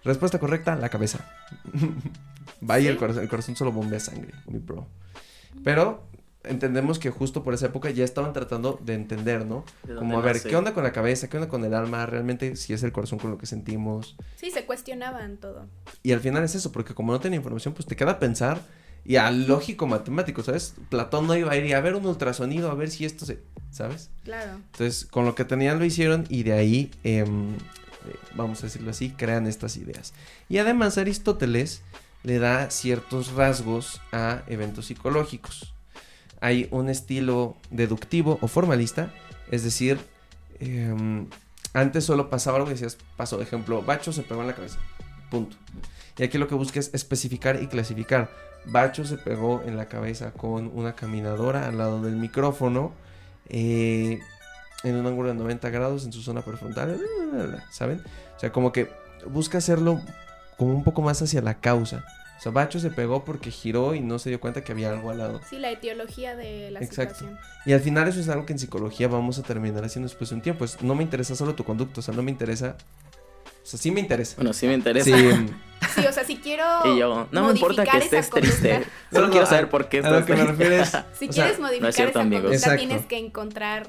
[0.05, 1.25] Respuesta correcta, la cabeza.
[2.61, 2.99] Vaya, el ¿Sí?
[2.99, 4.87] corazón, el corazón solo bombea sangre, mi bro.
[5.65, 6.07] Pero
[6.45, 9.65] entendemos que justo por esa época ya estaban tratando de entender, ¿no?
[9.85, 10.49] ¿De Como a ver, nace?
[10.49, 11.29] ¿qué onda con la cabeza?
[11.29, 12.07] ¿Qué onda con el alma?
[12.07, 14.17] Realmente si es el corazón con lo que sentimos.
[14.37, 15.67] Sí, se cuestionaban todo.
[16.03, 18.61] Y al final es eso, porque como no tenía información, pues te queda pensar
[19.05, 20.75] y a lógico matemático, ¿sabes?
[20.89, 23.41] Platón no iba a ir y a ver un ultrasonido, a ver si esto se...
[23.71, 24.11] ¿Sabes?
[24.23, 24.57] Claro.
[24.73, 27.57] Entonces, con lo que tenían lo hicieron y de ahí, em, eh,
[28.35, 30.13] vamos a decirlo así, crean estas ideas.
[30.51, 31.81] Y además Aristóteles
[32.23, 35.75] le da ciertos rasgos a eventos psicológicos.
[36.43, 39.15] Hay un estilo deductivo o formalista,
[39.51, 39.99] es decir,
[40.61, 41.29] em,
[41.73, 44.79] antes solo pasaba algo y decías, pasó, ejemplo, Bacho se pegó en la cabeza,
[45.31, 45.57] punto.
[46.19, 48.29] Y aquí lo que busca es especificar y clasificar.
[48.67, 52.93] Bacho se pegó en la cabeza con una caminadora al lado del micrófono,
[53.49, 54.19] eh,
[54.83, 57.01] en un ángulo de 90 grados en su zona prefrontal,
[57.71, 58.03] ¿saben?
[58.37, 58.91] O sea, como que
[59.27, 60.01] busca hacerlo
[60.59, 62.05] como un poco más hacia la causa.
[62.43, 65.11] O sea, Bacho se pegó porque giró y no se dio cuenta que había algo
[65.13, 65.41] al lado.
[65.49, 67.15] Sí, la etiología de la Exacto.
[67.15, 67.39] situación.
[67.65, 70.35] Y al final eso es algo que en psicología vamos a terminar haciendo después de
[70.37, 70.65] un tiempo.
[70.65, 72.77] Es, no me interesa solo tu conducto, o sea, no me interesa...
[73.63, 74.35] O sea, sí me interesa.
[74.39, 75.05] Bueno, sí me interesa.
[75.05, 75.15] Sí,
[75.95, 78.71] Sí, o sea, si quiero Y yo, no me importa que modificar esa estés triste.
[78.71, 80.65] conducta- No, Solo no, quiero saber por qué a lo estás que me triste.
[80.65, 80.91] refiero es...
[81.19, 82.43] Si o sea, quieres modificar es cierto, esa amigos.
[82.43, 82.87] conducta, Exacto.
[82.87, 83.87] tienes que encontrar,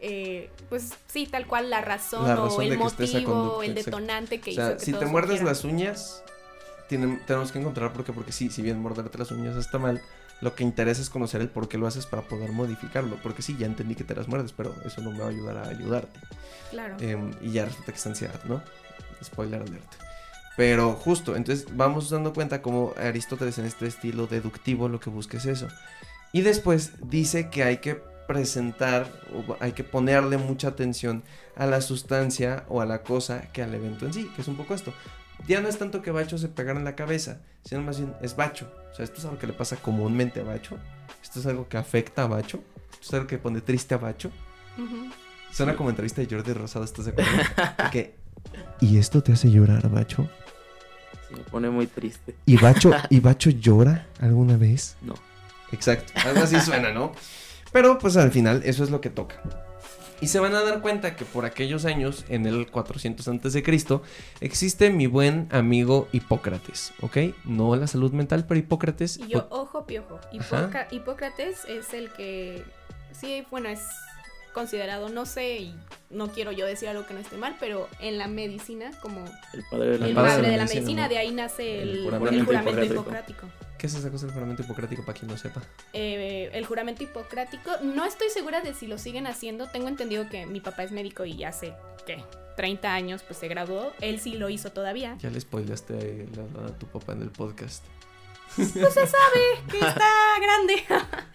[0.00, 3.90] eh, pues sí, tal cual la razón, La razón o el motivo, conducta, el exacto.
[3.96, 6.22] detonante que O hizo sea, que si te todo muerdes las uñas,
[6.98, 10.02] tienen- tenemos que encontrar por qué, porque sí, si bien morderte las uñas está mal,
[10.42, 13.16] lo que interesa es conocer el por qué lo haces para poder modificarlo.
[13.22, 15.56] Porque sí, ya entendí que te las muerdes, pero eso no me va a ayudar
[15.56, 16.20] a ayudarte.
[16.70, 16.96] Claro.
[17.00, 18.60] Em, y ya resulta que es ansiedad, ¿no?
[19.24, 19.90] Spoiler alert.
[20.56, 25.38] Pero justo, entonces vamos dando cuenta como Aristóteles en este estilo deductivo lo que busca
[25.38, 25.68] es eso.
[26.32, 31.22] Y después dice que hay que presentar, o hay que ponerle mucha atención
[31.56, 34.56] a la sustancia o a la cosa que al evento en sí, que es un
[34.56, 34.92] poco esto.
[35.46, 38.36] Ya no es tanto que Bacho se pegara en la cabeza, sino más bien es
[38.36, 38.70] Bacho.
[38.92, 40.78] O sea, esto es algo que le pasa comúnmente a Bacho.
[41.22, 42.62] Esto es algo que afecta a Bacho.
[42.92, 44.30] Esto es algo que pone triste a Bacho.
[44.78, 45.10] Ujú.
[45.50, 47.30] Suena como entrevista de Jordi Rosado, ¿estás de acuerdo?
[47.92, 48.14] Que,
[48.80, 50.28] ¿Y esto te hace llorar, Bacho?
[51.28, 52.34] Sí, me pone muy triste.
[52.46, 54.96] ¿Y Bacho, ¿Y Bacho llora alguna vez?
[55.02, 55.14] No.
[55.72, 57.12] Exacto, algo así suena, ¿no?
[57.72, 59.42] Pero pues al final eso es lo que toca.
[60.22, 63.62] Y se van a dar cuenta que por aquellos años, en el 400 antes de
[63.62, 64.02] Cristo,
[64.40, 67.16] existe mi buen amigo Hipócrates, ¿ok?
[67.44, 69.18] No la salud mental, pero Hipócrates.
[69.18, 70.20] Y yo, ojo, piojo.
[70.32, 72.64] Hipoca- Hipócrates es el que,
[73.12, 73.80] sí, bueno, es
[74.54, 75.74] considerado, no sé, y
[76.10, 79.64] no quiero yo decir algo que no esté mal, pero en la medicina, como El
[79.70, 81.08] padre de la el padre de la medicina, medicina, ¿no?
[81.08, 83.00] de ahí nace El el, el juramento juramento, hipocrático.
[83.00, 83.46] hipocrático.
[83.82, 85.60] ¿Qué es esa cosa del juramento hipocrático para quien no sepa?
[85.92, 90.46] Eh, el juramento hipocrático, no estoy segura de si lo siguen haciendo, tengo entendido que
[90.46, 91.74] mi papá es médico y hace,
[92.06, 92.22] ¿qué?
[92.56, 95.16] 30 años pues se graduó, él sí lo hizo todavía.
[95.18, 97.82] Ya le spoilaste la- a tu papá en el podcast.
[98.54, 100.08] Pues se sabe que está
[100.40, 100.84] grande.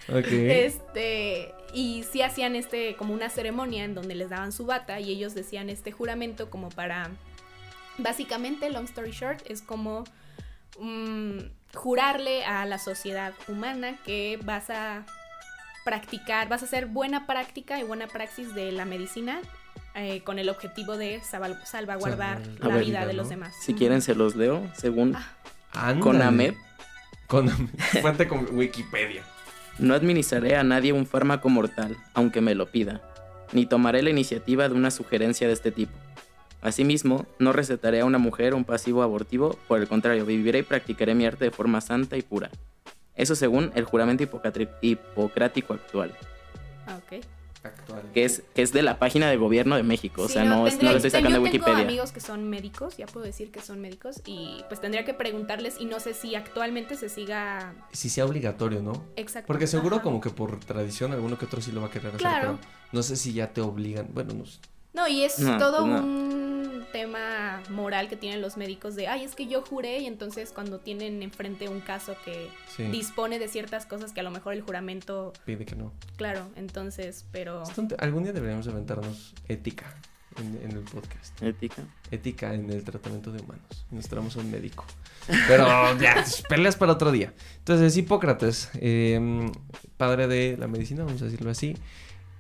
[0.08, 0.32] Ok.
[0.32, 5.12] Este, y sí hacían este, como una ceremonia en donde les daban su bata y
[5.12, 7.12] ellos decían este juramento como para,
[7.98, 10.06] básicamente, long story short, es como
[10.80, 11.40] mm,
[11.74, 15.04] jurarle a la sociedad humana que vas a
[15.86, 19.40] practicar, vas a hacer buena práctica y buena praxis de la medicina
[19.96, 23.18] eh, con el objetivo de salva- salvaguardar la la vida, vida de ¿no?
[23.22, 23.54] los demás.
[23.62, 25.16] Si quieren se los leo, según
[25.74, 25.94] Ah.
[26.00, 26.54] Conamed.
[28.02, 29.22] Fuente con Wikipedia.
[29.80, 33.02] No administraré a nadie un fármaco mortal, aunque me lo pida,
[33.52, 35.92] ni tomaré la iniciativa de una sugerencia de este tipo.
[36.62, 41.14] Asimismo, no recetaré a una mujer un pasivo abortivo, por el contrario, viviré y practicaré
[41.16, 42.50] mi arte de forma santa y pura.
[43.16, 44.24] Eso según el juramento
[44.82, 46.14] hipocrático actual,
[46.86, 47.24] Ah, ok.
[47.64, 48.02] Actual.
[48.14, 50.64] que es, que es de la página de gobierno de México, o Sí, sea, no,
[50.64, 51.74] no tendría- lo estoy sacando de yo Wikipedia.
[51.76, 55.14] Tengo amigos que son médicos, ya puedo decir que son médicos, y pues tendría que
[55.14, 59.04] preguntarles y no sé si actualmente se siga Si sea obligatorio, ¿no?
[59.18, 59.48] exacto.
[59.48, 60.04] Porque seguro Ajá.
[60.04, 62.58] como que por tradición alguno que otro sí lo va a querer hacer, Claro.
[62.62, 64.08] pero no sé si ya te obligan.
[64.14, 64.60] Bueno, no sé.
[64.94, 65.98] No, y es No, todo no.
[66.04, 66.37] un
[66.98, 70.80] tema moral que tienen los médicos de, ay, es que yo juré y entonces cuando
[70.80, 74.62] tienen enfrente un caso que Sí, dispone de ciertas cosas que a lo mejor el
[74.62, 75.94] juramento, pide que no.
[76.16, 77.62] claro, entonces, pero...
[78.00, 79.86] Algún día deberíamos aventarnos ética
[80.38, 81.40] en, en el podcast.
[81.44, 81.84] Ética.
[82.10, 83.86] Ética en el tratamiento de humanos.
[83.92, 84.84] Nos traemos a un médico.
[85.48, 85.68] Pero
[86.00, 87.32] ya, peleas para otro día.
[87.60, 89.52] Entonces, Hipócrates, eh,
[89.98, 91.76] padre de la medicina, vamos a decirlo así,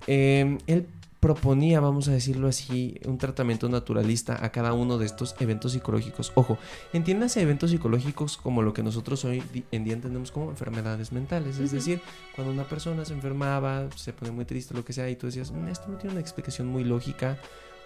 [0.07, 0.87] eh, él
[1.31, 6.31] proponía, vamos a decirlo así, un tratamiento naturalista a cada uno de estos eventos psicológicos.
[6.35, 6.57] Ojo,
[6.93, 11.59] entiéndase eventos psicológicos como lo que nosotros hoy en día entendemos como enfermedades mentales.
[11.59, 11.99] Es decir,
[12.33, 15.51] cuando una persona se enfermaba, se pone muy triste, lo que sea, y tú decías,
[15.51, 17.37] "Mm, esto no tiene una explicación muy lógica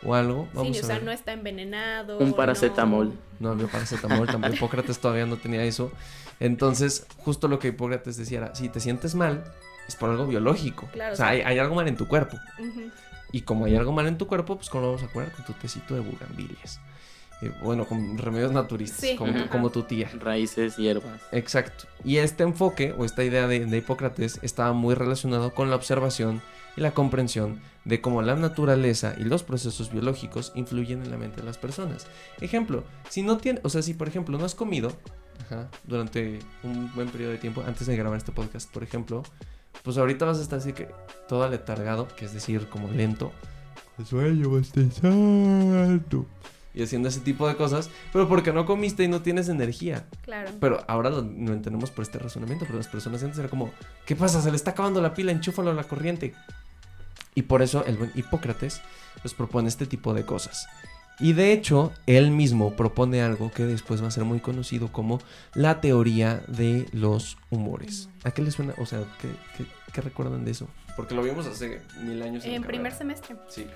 [0.04, 0.48] o algo.
[0.54, 1.04] Vamos sí, o a sea, ver.
[1.06, 2.20] no está envenenado.
[2.20, 3.08] Un paracetamol.
[3.08, 5.92] no- No había paracetamol, tampoco Hipócrates todavía no tenía eso.
[6.40, 9.44] Entonces, justo lo que Hipócrates decía era, si te sientes mal,
[9.88, 10.88] es por algo biológico.
[10.94, 12.38] Claro, o sea, hay, hay algo mal en tu cuerpo.
[13.32, 15.32] Y como hay algo mal en tu cuerpo, pues ¿cómo lo vamos a curar?
[15.32, 16.80] Con tu tecito de bugambilias.
[17.42, 20.12] Eh, bueno, con remedios naturistas, Sí, como, tu tía.
[20.20, 21.22] Raíces, hierbas.
[21.32, 21.86] Exacto.
[22.04, 26.42] Y este enfoque o esta idea de, de Hipócrates estaba muy relacionado con la observación
[26.78, 31.42] y la comprensión de cómo la naturaleza y los procesos biológicos influyen en la mente
[31.42, 32.06] de las personas.
[32.40, 34.92] Ejemplo, si no tienes, o sea, si por ejemplo no has comido
[35.46, 39.24] ajá, durante un buen periodo de tiempo antes de grabar este podcast, por ejemplo,
[39.84, 40.90] pues ahorita vas a estar así que
[41.28, 43.32] todo aletargado, que es decir, como lento,
[43.96, 46.26] con sueño bostezando
[46.74, 50.06] y haciendo ese tipo de cosas, pero porque no comiste y no tienes energía.
[50.22, 50.52] Claro.
[50.60, 53.72] Pero ahora lo, lo entendemos por este razonamiento, pero las personas antes era como,
[54.06, 54.42] ¿qué pasa?
[54.42, 56.34] Se le está acabando la pila, enchúfalo a la corriente.
[57.36, 58.82] Y por eso el buen Hipócrates
[59.22, 60.68] pues propone este tipo de cosas.
[61.20, 65.20] Y de hecho, él mismo propone algo que después va a ser muy conocido como
[65.54, 68.10] la teoría de los humores.
[68.24, 68.74] ¿A qué les suena?
[68.80, 69.28] O sea, ¿qué,
[69.58, 70.68] qué- qué recuerdan de eso?
[70.96, 72.44] Porque lo vimos hace mil años.
[72.46, 72.98] en la primer carrera.
[72.98, 73.68] semestre, Sí.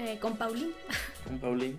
[0.00, 0.72] eh, con Paulín.
[1.24, 1.76] Con Paulín.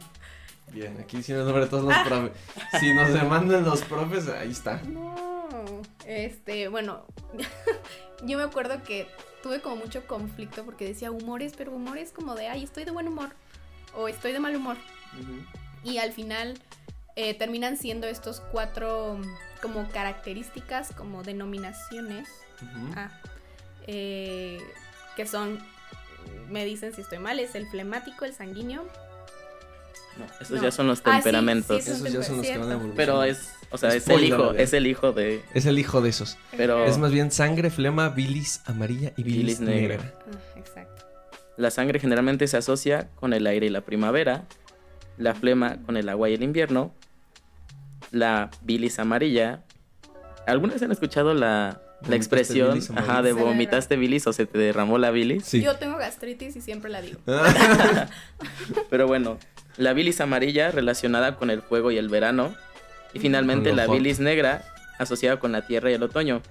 [0.71, 2.31] Bien, aquí hicieron el nombre de todos los profes.
[2.79, 4.81] Si nos demandan los profes, ahí está.
[4.83, 7.05] No, este, bueno,
[8.25, 9.07] yo me acuerdo que
[9.43, 13.07] tuve como mucho conflicto porque decía humores, pero humores como de, ay, estoy de buen
[13.09, 13.29] humor
[13.95, 14.77] o estoy de mal humor.
[15.83, 16.57] Y al final
[17.15, 19.19] eh, terminan siendo estos cuatro
[19.61, 22.27] como características, como denominaciones,
[22.95, 23.09] ah,
[23.87, 24.59] eh,
[25.15, 25.59] que son,
[26.49, 28.87] me dicen si estoy mal, es el flemático, el sanguíneo,
[30.17, 30.61] No, esos No.
[30.63, 31.83] ya son los Ah, sí, temperamentos.
[31.83, 32.95] sí, Esos ya son los que van a evolucionar.
[32.97, 35.41] Pero es, o sea, es el hijo, es el hijo de.
[35.53, 36.37] Es el hijo de esos.
[36.57, 39.95] Pero Es más bien sangre, flema, bilis amarilla y bilis, Bilis negra.
[39.97, 40.13] negra.
[40.27, 41.00] Ah, exacto.
[41.61, 44.43] La sangre generalmente se asocia con el aire y la primavera,
[45.17, 46.93] la flema con el agua y el invierno,
[48.11, 49.63] la bilis amarilla.
[50.47, 54.45] ¿Alguna vez han escuchado la, la ¿Vomitaste expresión bilis ajá, de vomitaste bilis o se
[54.45, 55.45] te derramó la bilis?
[55.45, 55.61] Sí.
[55.61, 57.19] Yo tengo gastritis y siempre la digo.
[58.89, 59.37] Pero bueno,
[59.77, 62.53] la bilis amarilla relacionada con el fuego y el verano.
[63.13, 63.95] Y finalmente la hot.
[63.95, 64.63] bilis negra
[64.97, 66.41] asociada con la tierra y el otoño.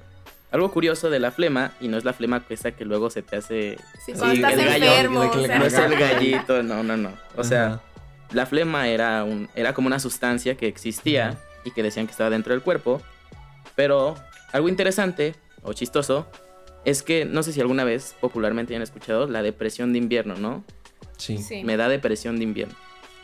[0.50, 3.36] Algo curioso de la flema, y no es la flema esa que luego se te
[3.36, 3.78] hace...
[4.04, 5.22] Sí, estás el gallo, enfermo.
[5.22, 7.12] de que o sea, No es el gallito, no, no, no.
[7.36, 7.82] O sea, Ajá.
[8.32, 12.30] la flema era, un, era como una sustancia que existía y que decían que estaba
[12.30, 13.00] dentro del cuerpo.
[13.76, 14.16] Pero
[14.52, 16.26] algo interesante o chistoso
[16.84, 20.64] es que no sé si alguna vez popularmente hayan escuchado la depresión de invierno, ¿no?
[21.16, 21.38] Sí.
[21.38, 21.62] Sí.
[21.62, 22.74] Me da depresión de invierno.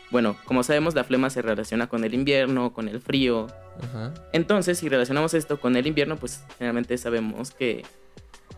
[0.09, 3.47] Bueno, como sabemos, la flema se relaciona con el invierno, con el frío.
[3.83, 4.13] Ajá.
[4.31, 7.85] Entonces, si relacionamos esto con el invierno, pues generalmente sabemos que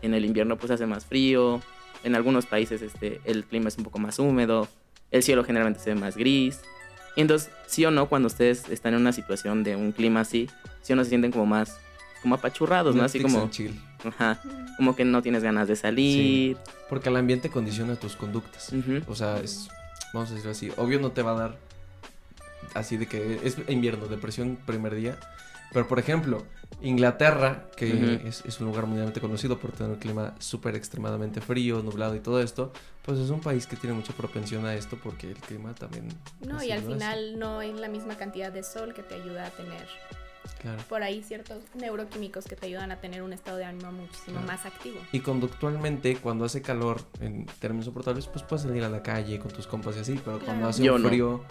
[0.02, 1.60] en el invierno pues hace más frío.
[2.04, 4.68] En algunos países este, el clima es un poco más húmedo.
[5.10, 6.60] El cielo generalmente se ve más gris.
[7.16, 10.48] Y entonces, sí o no, cuando ustedes están en una situación de un clima así,
[10.82, 11.78] sí o no se sienten como más,
[12.22, 13.02] como apachurrados, ¿no?
[13.02, 13.78] Así como, chill.
[14.04, 14.40] ajá,
[14.76, 16.56] como que no tienes ganas de salir.
[16.88, 18.72] Porque el ambiente condiciona tus conductas.
[18.72, 19.02] Ujú.
[19.08, 19.68] O sea, es,
[20.12, 21.58] vamos a decirlo así, obvio no te va a dar
[22.74, 25.18] así de que es invierno, depresión primer día.
[25.72, 26.44] Pero por ejemplo,
[26.82, 28.28] Inglaterra, que Ujú.
[28.28, 32.20] es, es un lugar mundialmente conocido por tener un clima súper extremadamente frío, nublado y
[32.20, 35.74] todo esto, pues es un país que tiene mucha propensión a esto porque el clima
[35.74, 36.08] también...
[36.40, 39.50] No, y al final no hay la misma cantidad de sol que te ayuda a
[39.50, 39.86] tener
[40.60, 40.82] Claro.
[40.88, 44.46] por ahí ciertos neuroquímicos que te ayudan a tener un estado de ánimo muchísimo Claro.
[44.46, 44.98] más activo.
[45.12, 49.50] Y conductualmente, cuando hace calor en términos soportables, pues puedes salir a la calle con
[49.50, 51.08] tus compas y así, pero cuando hace Yo un no.
[51.08, 51.44] frío...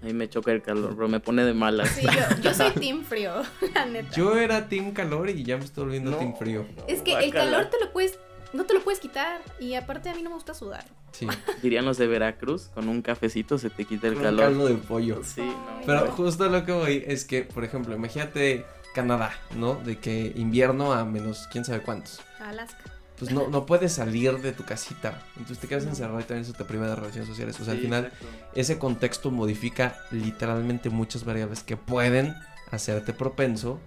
[0.00, 1.88] A mí me choca el calor, bro, me pone de malas.
[1.90, 3.34] Sí, yo, yo soy team frío,
[3.74, 4.10] la neta.
[4.16, 6.16] Yo era team calor y ya me estoy volviendo No.
[6.16, 6.66] team frío.
[6.88, 8.18] es que el calor te lo puedes,
[8.52, 10.84] no te lo puedes quitar y aparte a mí no me gusta sudar.
[11.12, 11.26] Sí.
[11.62, 14.44] Dirían los de Veracruz, con un cafecito se te quita el Con un calor.
[14.44, 15.22] caldo de pollo.
[15.24, 15.80] Sí, no.
[15.86, 19.74] Pero justo lo que voy es que, por ejemplo, imagínate Canadá, ¿no?
[19.74, 22.20] De que invierno a menos quién sabe cuántos.
[22.40, 22.82] Alaska.
[23.18, 25.22] Pues no, no puedes salir de tu casita.
[25.36, 27.58] Entonces te quedas encerrado y también eso te priva de relaciones sociales.
[27.60, 28.26] O sea, al final exacto.
[28.54, 32.34] ese contexto modifica literalmente muchas variables que pueden
[32.72, 33.78] hacerte propenso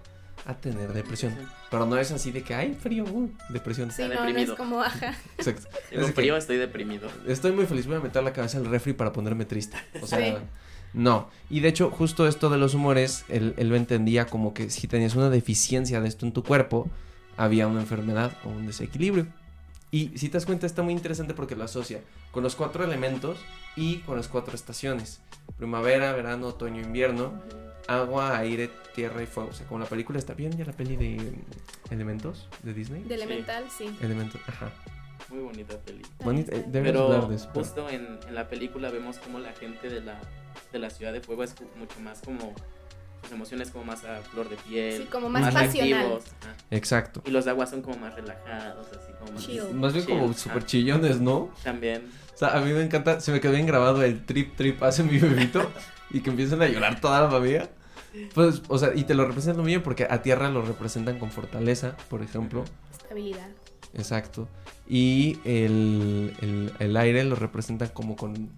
[0.46, 1.32] a tener depresión.
[1.32, 1.46] Sí.
[1.70, 3.90] Pero no es así de que hay frío, uh, depresión.
[3.90, 5.14] Sí, Está no, no es como, ajá.
[5.38, 5.68] Exacto.
[5.90, 7.08] Tengo frío, estoy deprimido.
[7.26, 9.76] Estoy muy feliz, voy a meter la cabeza al refri para ponerme triste.
[10.00, 10.34] O sea, Sí.
[10.92, 11.28] no.
[11.50, 14.86] Y de hecho, justo esto de los humores, él, él lo entendía como que si
[14.86, 16.88] tenías una deficiencia de esto en tu cuerpo,
[17.36, 19.26] había una enfermedad o un desequilibrio.
[19.90, 22.00] Y si te das cuenta, está muy interesante porque lo asocia
[22.32, 23.38] con los cuatro elementos
[23.76, 25.20] y con las cuatro estaciones.
[25.58, 27.32] Primavera, verano, otoño, invierno,
[27.88, 29.50] agua, aire, tierra y fuego.
[29.50, 33.02] O sea, como la película está bien, ya la peli de mm, Elementos de Disney.
[33.04, 33.94] De elemental, sí.
[34.00, 34.70] Elementos, ajá.
[35.28, 36.02] Muy bonita peli.
[36.24, 37.48] Bonita, eh, Pero hablar de eso.
[37.52, 40.20] pero- justo en, en la película vemos como la gente de la,
[40.72, 42.54] de la ciudad de fuego es mucho más como
[43.22, 45.02] sus emociones como más a flor de piel.
[45.02, 46.18] Sí, como más pasional.
[46.42, 46.54] ajá.
[46.70, 47.22] Exacto.
[47.26, 49.62] Y los de agua son como más relajados, así como más Chill.
[49.74, 50.66] Más bien como súper ajá.
[50.66, 51.50] chillones, ¿no?
[51.64, 52.08] También.
[52.34, 55.02] O sea, a mí me encanta, se me quedó bien grabado el trip trip hace
[55.02, 55.68] mi bebito
[56.10, 57.70] y que empiezan a llorar toda la familia.
[58.34, 61.30] Pues, o sea, y te lo representan muy bien porque a tierra lo representan con
[61.30, 62.64] fortaleza, por ejemplo.
[62.90, 63.48] Estabilidad.
[63.94, 64.48] Exacto.
[64.88, 68.50] Y el, el, el aire lo representan como con,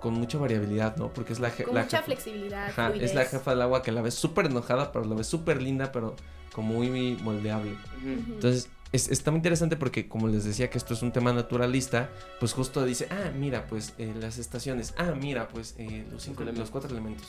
[0.00, 1.12] con mucha variabilidad, ¿no?
[1.12, 2.68] Porque es la, Con la mucha jefa- flexibilidad.
[2.68, 5.60] Ajá, es la jefa del agua que la ves súper enojada, pero la ves súper
[5.60, 6.14] linda, pero
[6.52, 7.76] como muy moldeable.
[8.04, 12.10] Entonces, es- está muy interesante porque, como les decía que esto es un tema naturalista,
[12.40, 16.42] pues justo dice, ah, mira, pues eh, las estaciones, ah, mira, pues eh, los, cinco,
[16.42, 16.60] elementos.
[16.60, 17.26] los cuatro elementos.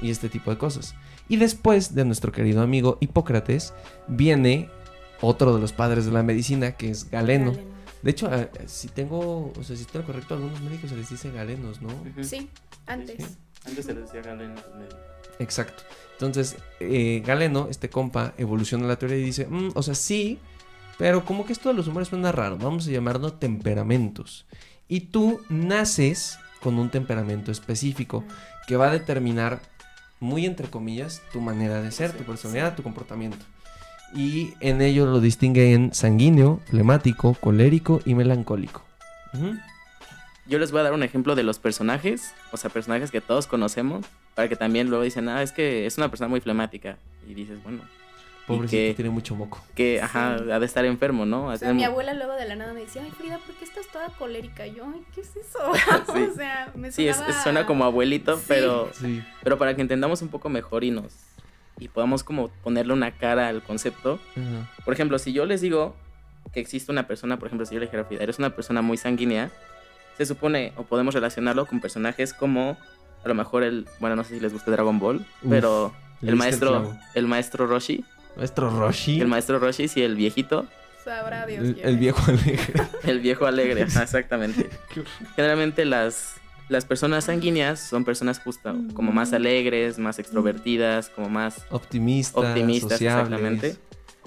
[0.00, 0.94] Y este tipo de cosas.
[1.28, 3.72] Y después de nuestro querido amigo Hipócrates,
[4.06, 4.68] viene
[5.20, 7.52] otro de los padres de la medicina, que es Galeno.
[7.52, 7.76] Galeno.
[8.02, 8.30] De hecho,
[8.66, 11.88] si tengo, o sea, si estoy correcto, a algunos médicos se les dice galenos, ¿no?
[12.22, 12.48] Sí,
[12.86, 13.16] antes.
[13.16, 13.36] Sí.
[13.64, 14.94] Antes se les decía Galen en los medios.
[15.40, 15.82] Exacto.
[16.12, 20.38] Entonces, eh, Galeno, este compa, evoluciona la teoría y dice, "Mm, o sea, sí,
[20.98, 24.46] pero como que esto de los humores suena raro, vamos a llamarlo temperamentos.
[24.88, 28.24] Y tú naces con un temperamento específico
[28.66, 29.60] que va a determinar,
[30.20, 33.44] muy entre comillas, tu manera de ser, tu personalidad, tu comportamiento.
[34.14, 38.82] Y en ello lo distingue en sanguíneo, flemático, colérico y melancólico.
[40.46, 43.46] Yo les voy a dar un ejemplo de los personajes, o sea, personajes que todos
[43.46, 46.98] conocemos, para que también luego dicen, ah, es que es una persona muy flemática.
[47.28, 47.80] Y dices, bueno,
[48.46, 49.60] Pobrecito, que, tiene mucho moco.
[49.74, 50.50] que ajá, Sí.
[50.50, 51.46] ha de estar enfermo, ¿no?
[51.48, 53.86] O sea, mi abuela luego de la nada me decía, ay Frida, ¿por qué estás
[53.88, 54.66] toda colérica?
[54.66, 55.58] Y yo, ay, ¿qué es eso?
[56.14, 56.22] Sí.
[56.30, 57.36] o sea, me Sí, es- sonaba...
[57.36, 58.44] es- suena como abuelito, Sí.
[58.46, 59.22] pero, Sí.
[59.42, 61.12] pero para que entendamos un poco mejor y nos
[61.78, 64.18] y podamos como ponerle una cara al concepto.
[64.84, 65.94] Por ejemplo, si yo les digo
[66.54, 68.80] que existe una persona, por ejemplo, si yo le dijera a Frida, eres una persona
[68.80, 69.50] muy sanguínea,
[70.16, 72.78] se supone o podemos relacionarlo con personajes como
[73.22, 75.92] a lo mejor el, bueno, no sé si les gusta Dragon Ball, Uf, pero
[76.22, 78.04] el maestro, el maestro Roshi,
[78.36, 79.20] Maestro Roshi.
[79.20, 80.66] el maestro Roshi, sí, el viejito,
[81.06, 82.58] Sabrá Dios El, el viejo alegre.
[83.04, 84.68] el viejo alegre, ajá, exactamente.
[85.36, 86.34] Generalmente las,
[86.68, 91.64] las personas sanguíneas son personas justo como más alegres, más extrovertidas, como más...
[91.70, 93.76] Optimistas, Optimistas, sociables, exactamente.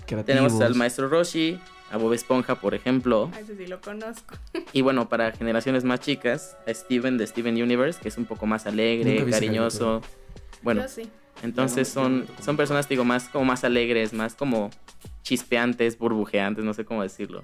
[0.06, 0.26] creativos.
[0.26, 1.60] Tenemos al maestro Roshi,
[1.92, 4.36] a Bob Esponja, por ejemplo, Ah, ese sí lo conozco.
[4.74, 8.46] y bueno, para generaciones más chicas, a Steven de Steven Universe, que es un poco
[8.46, 10.02] más alegre, cariñoso.
[10.62, 11.10] Bueno, Yo sí.
[11.44, 14.70] Entonces son, son personas, digo, más como más alegres, más como
[15.24, 17.44] chispeantes, burbujeantes, no sé cómo decirlo.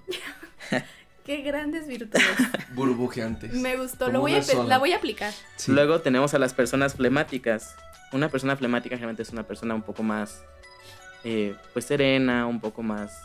[1.26, 2.24] Qué grandes virtudes.
[2.76, 3.52] Burbujeantes.
[3.54, 5.34] Me gustó, lo voy a, la voy a aplicar.
[5.56, 5.72] Sí.
[5.72, 7.76] Luego tenemos a las personas flemáticas.
[8.12, 10.44] Una persona flemática generalmente es una persona un poco más,
[11.24, 13.20] eh, pues serena, un poco más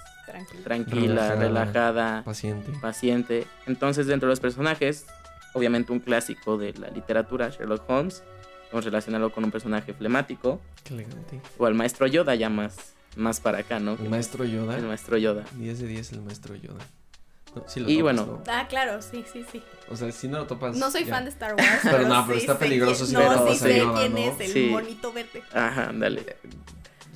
[0.64, 1.34] tranquila, Relajada.
[1.40, 2.72] relajada, Paciente.
[2.80, 3.46] paciente.
[3.66, 5.04] Entonces, dentro de los personajes,
[5.52, 8.22] obviamente un clásico de la literatura, Sherlock Holmes,
[8.72, 11.40] vamos a relacionarlo con un personaje flemático, Qué elegante.
[11.58, 13.92] o al maestro Yoda ya más, más para acá, ¿no?
[13.94, 14.76] El maestro Yoda.
[14.76, 15.44] El maestro Yoda.
[15.56, 16.84] 10 de 10 el maestro Yoda.
[17.54, 18.26] No, sí lo Y topas, bueno.
[18.46, 18.52] ¿no?
[18.52, 19.60] Ah, claro, sí, sí, sí.
[19.88, 20.76] O sea, si no lo topas.
[20.76, 21.14] No soy ya.
[21.16, 21.80] fan de Star Wars.
[21.82, 24.18] Pero no, pero sí está peligroso si no No, topas sí sé Yoda, quién ¿no?
[24.18, 24.68] es el Sí.
[24.70, 25.42] monito verde.
[25.52, 26.36] Ajá, ándale.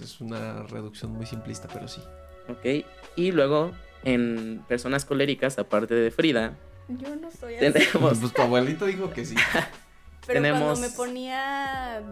[0.03, 2.01] Es una reducción muy simplista, pero sí.
[2.49, 2.85] Ok.
[3.15, 3.71] Y luego,
[4.03, 6.55] en personas coléricas, aparte de Frida,
[6.89, 7.73] Yo no soy así.
[7.73, 9.37] tenemos Pues tu abuelito dijo que sí.
[10.27, 12.03] Pero tenemos- cuando me ponía a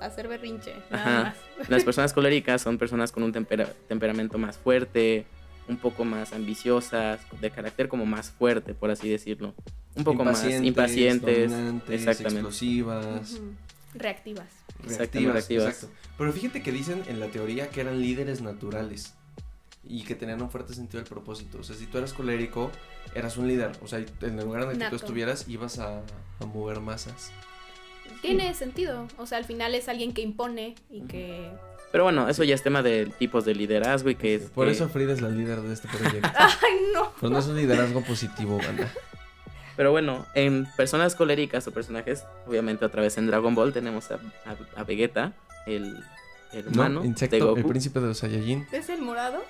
[0.00, 1.34] hacer berrinche, nada Ajá.
[1.58, 1.68] más.
[1.70, 5.26] Las personas coléricas son personas con un tempera- temperamento más fuerte,
[5.68, 9.54] un poco más ambiciosas, de carácter como más fuerte, por así decirlo.
[9.94, 11.50] Un poco más impacientes.
[11.88, 12.40] exactamente.
[12.40, 13.40] explosivas.
[13.94, 14.46] Reactivas.
[14.84, 15.74] Exactamente, reactivas.
[15.74, 15.96] Exacto.
[16.18, 19.14] Pero fíjate que dicen en la teoría que eran líderes naturales
[19.88, 21.58] y que tenían un fuerte sentido del propósito.
[21.58, 22.70] O sea, si tú eras colérico,
[23.14, 23.72] eras un líder.
[23.82, 26.00] O sea, en el lugar en el que tú estuvieras, ibas a,
[26.40, 27.30] a mover masas.
[28.22, 29.06] Tiene sentido.
[29.18, 31.50] O sea, al final es alguien que impone y que.
[31.92, 34.42] Pero bueno, eso ya es tema de tipos de liderazgo y que es...
[34.50, 36.28] Por que- eso Frida es la líder de este proyecto.
[36.38, 37.12] ¡Ay, no!
[37.20, 38.92] Pero no es un liderazgo positivo, banda.
[39.76, 44.14] Pero bueno, en personas coléricas o personajes, obviamente otra vez en Dragon Ball tenemos a,
[44.14, 45.32] a- a Vegeta,
[45.66, 46.02] el
[46.52, 47.00] hermano ¿No?
[47.02, 47.68] de Insecto, el Goku.
[47.68, 48.66] príncipe de los Saiyajin.
[48.72, 49.42] ¿Es el morado?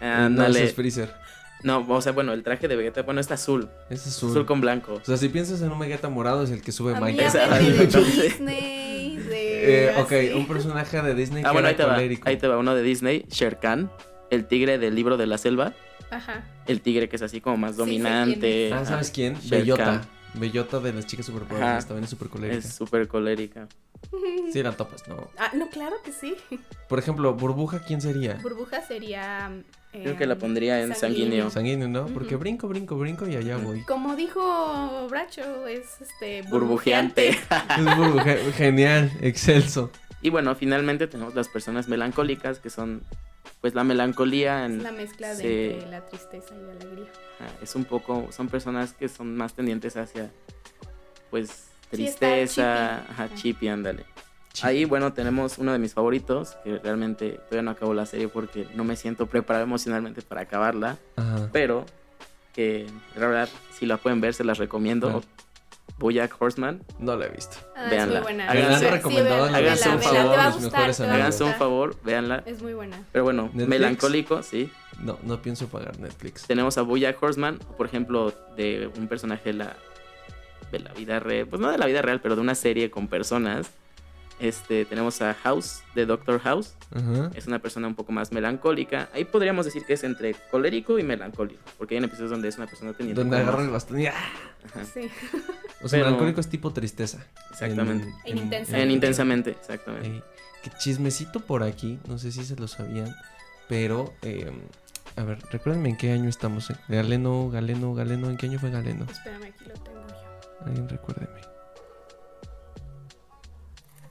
[0.00, 0.58] No, Ándale.
[0.60, 1.14] ese es Freezer.
[1.62, 3.70] No, o sea, bueno, el traje de Vegeta, bueno, está azul.
[3.88, 4.44] Es Azul, azul.
[4.46, 4.94] con blanco.
[4.94, 9.86] O sea, si piensas en un Vegeta morado, es el que sube de Disney, de...
[9.86, 11.96] Eh, ok, un personaje de Disney Ah, que bueno, ahí te va.
[11.96, 13.90] Ahí te va uno de Disney, Shere Khan,
[14.30, 15.72] el tigre del libro de la selva.
[16.10, 16.44] Ajá.
[16.66, 18.66] El tigre que es así como más quién dominante.
[18.68, 18.72] es.
[18.74, 19.36] Ah, ¿sabes quién?
[19.40, 20.02] Shere Bellota.
[20.34, 21.86] Bellota de las chicas superpoderosas.
[21.86, 22.58] También es super colérica.
[22.58, 23.68] Es súper colérica.
[24.52, 25.30] Sí, la topas, ¿no?
[25.38, 26.36] Ah, no, claro que sí.
[26.88, 28.34] Por ejemplo, Burbuja, ¿quién sería?
[28.42, 29.50] Burbuja sería...
[29.92, 31.50] Creo que la pondría en sanguíneo.
[31.50, 32.06] Sanguíneo, ¿no?
[32.06, 33.82] Porque brinco, brinco, brinco y allá voy.
[33.82, 36.42] Como dijo Bracho, es este...
[36.42, 37.30] Burbujeante.
[37.78, 39.90] Es burbuja- Genial, excelso.
[40.20, 43.02] y bueno, finalmente tenemos las personas melancólicas, que son
[43.64, 45.74] pues la melancolía Es en, la mezcla de Sí.
[45.76, 47.06] entre la tristeza y la alegría.
[47.40, 50.30] ah, es un poco, son personas que son más tendientes hacia
[51.30, 52.60] pues Sí, tristeza, chippy.
[53.12, 53.34] ajá, Ajá.
[53.34, 54.04] chippy, ándale.
[54.60, 58.68] Ahí, bueno, tenemos uno de mis favoritos, que realmente todavía no acabo la serie porque
[58.74, 61.48] no me siento preparado emocionalmente para acabarla, Ajá.
[61.50, 61.86] pero
[62.52, 62.86] que
[63.16, 65.10] la verdad, si la pueden ver, se las recomiendo.
[65.10, 65.24] ¿Cuál?
[65.98, 66.82] Bojack Horseman.
[66.98, 67.56] No la he visto.
[67.76, 68.18] Ah, Véanla.
[68.18, 68.52] es muy buena.
[68.52, 70.90] Sí, háganse un favor, a gustar.
[71.10, 72.42] Háganse un favor, véanla.
[72.46, 73.02] Es muy buena.
[73.12, 73.68] Pero bueno, ¿Netflix?
[73.68, 74.70] melancólico, sí.
[75.00, 76.46] No, no pienso pagar Netflix.
[76.46, 79.76] Tenemos a Bojack Horseman, por ejemplo, de un personaje de la,
[80.72, 83.08] de la vida real, pues no de la vida real, pero de una serie con
[83.08, 83.70] personas.
[84.40, 86.74] Este, tenemos a House, de Doctor House.
[86.94, 87.30] Ajá.
[87.34, 89.08] Es una persona un poco más melancólica.
[89.14, 92.56] Ahí podríamos decir que es entre colérico y melancólico, porque hay en episodios donde es
[92.56, 94.14] una persona teniendo Donde como agarra más- el bastón y ¡ah!
[94.92, 95.08] Sí.
[95.82, 97.24] O sea, Pero- melancólico es tipo tristeza.
[97.50, 98.08] exactamente.
[98.24, 98.82] En intensamente.
[98.82, 100.08] En intensamente, exactamente.
[100.08, 100.22] Eh,
[100.62, 103.14] que chismecito por aquí, no sé si se lo sabían,
[103.68, 104.50] pero eh,
[105.16, 106.70] a ver, recuérdenme en qué año estamos.
[106.70, 106.76] eh?
[106.88, 109.06] Galeno, Galeno, Galeno, ¿en qué año fue Galeno?
[109.10, 110.66] Espérame, aquí lo tengo yo.
[110.66, 111.40] Alguien recuérdeme.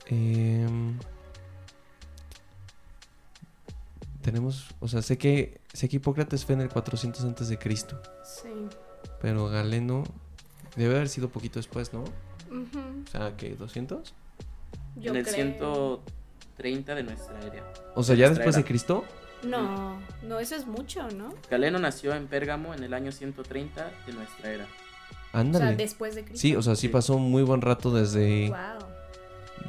[0.06, 0.98] Em,
[4.22, 8.00] tenemos, o sea, sé que sé que Hipócrates fue en el 400 antes de Cristo,
[8.24, 8.48] Sí.
[9.20, 10.04] pero Galeno
[10.76, 12.02] debe haber sido poquito después, ¿no?
[12.04, 13.56] O sea, ¿qué?
[13.58, 14.12] ¿200?
[14.96, 15.34] Yo en el creo.
[15.34, 17.72] 130 de nuestra era.
[17.96, 18.64] O sea, ya después de.
[18.64, 19.04] Cristo.
[19.42, 21.34] No, no, eso es mucho, ¿no?
[21.50, 24.64] Galeno nació en Pérgamo en el año 130 de nuestra era.
[24.64, 25.76] O sea, Ándale.
[25.76, 26.40] después de Cristo.
[26.40, 26.88] Sí, o sea, sí Sí.
[26.88, 28.88] pasó un muy buen rato desde, Wow.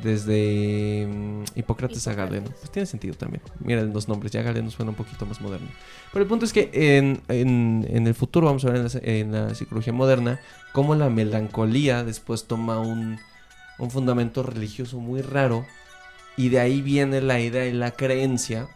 [0.03, 2.13] Desde mm, Hipócrates a.
[2.13, 2.49] Galeno.
[2.59, 3.41] Pues tiene sentido también.
[3.59, 5.67] Miren los nombres, ya Galeno suena un poquito más moderno.
[6.11, 8.99] Pero el punto es que en, en- en el futuro vamos a ver en la,
[9.03, 10.39] en la psicología moderna
[10.73, 13.19] cómo la melancolía después toma un,
[13.79, 15.65] un fundamento religioso muy raro
[16.38, 18.67] y de ahí viene la idea y la creencia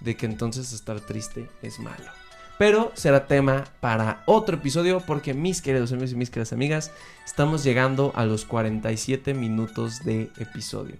[0.00, 2.10] de que entonces estar triste es malo.
[2.58, 6.92] Pero será tema para otro episodio porque mis queridos amigos y mis queridas amigas,
[7.24, 10.94] estamos llegando a los 47 minutos de episodio.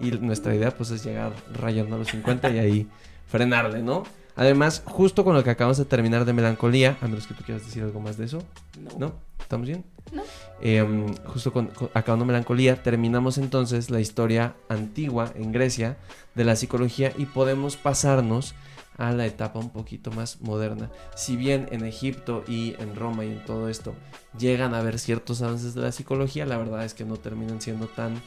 [0.00, 2.88] Y nuestra idea pues es llegar rayando a los 50 y ahí
[3.28, 4.04] frenarle, ¿no?
[4.36, 7.64] Además, justo con lo que acabamos de terminar de melancolía, a menos que tú quieras
[7.64, 8.42] decir algo más de eso,
[8.98, 9.12] ¿no?
[9.40, 9.84] ¿Estamos bien?
[10.12, 10.22] No.
[10.60, 15.96] Em, justo con, con- acabando melancolía, terminamos entonces la historia antigua en Grecia
[16.34, 18.54] de la psicología y podemos pasarnos
[18.98, 20.90] a la etapa un poquito más moderna.
[21.14, 23.94] Si bien en Egipto y en Roma y en todo esto
[24.38, 27.86] llegan a haber ciertos avances de la psicología, la verdad es que no terminan siendo
[27.86, 28.22] tan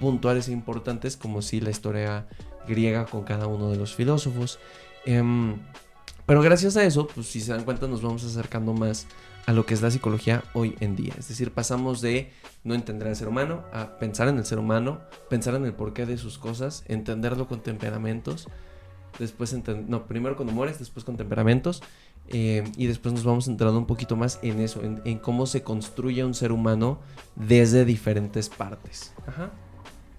[0.00, 2.26] puntuales e importantes como si la historia
[2.66, 4.58] griega con cada uno de los filósofos.
[5.04, 5.56] Em,
[6.26, 9.06] pero gracias a eso, pues si se dan cuenta, nos vamos acercando más
[9.46, 11.14] a lo que es la psicología hoy en día.
[11.16, 12.32] Es decir, pasamos de
[12.64, 16.04] no entender al ser humano a pensar en el ser humano, pensar en el porqué
[16.04, 18.48] de sus cosas, entenderlo con temperamentos,
[19.18, 19.54] después
[19.88, 21.82] no, primero con humores, después con temperamentos,
[22.28, 25.62] eh, y después nos vamos entrando un poquito más en eso, en, en cómo se
[25.62, 26.98] construye un ser humano
[27.36, 29.12] desde diferentes partes.
[29.26, 29.50] Ajá.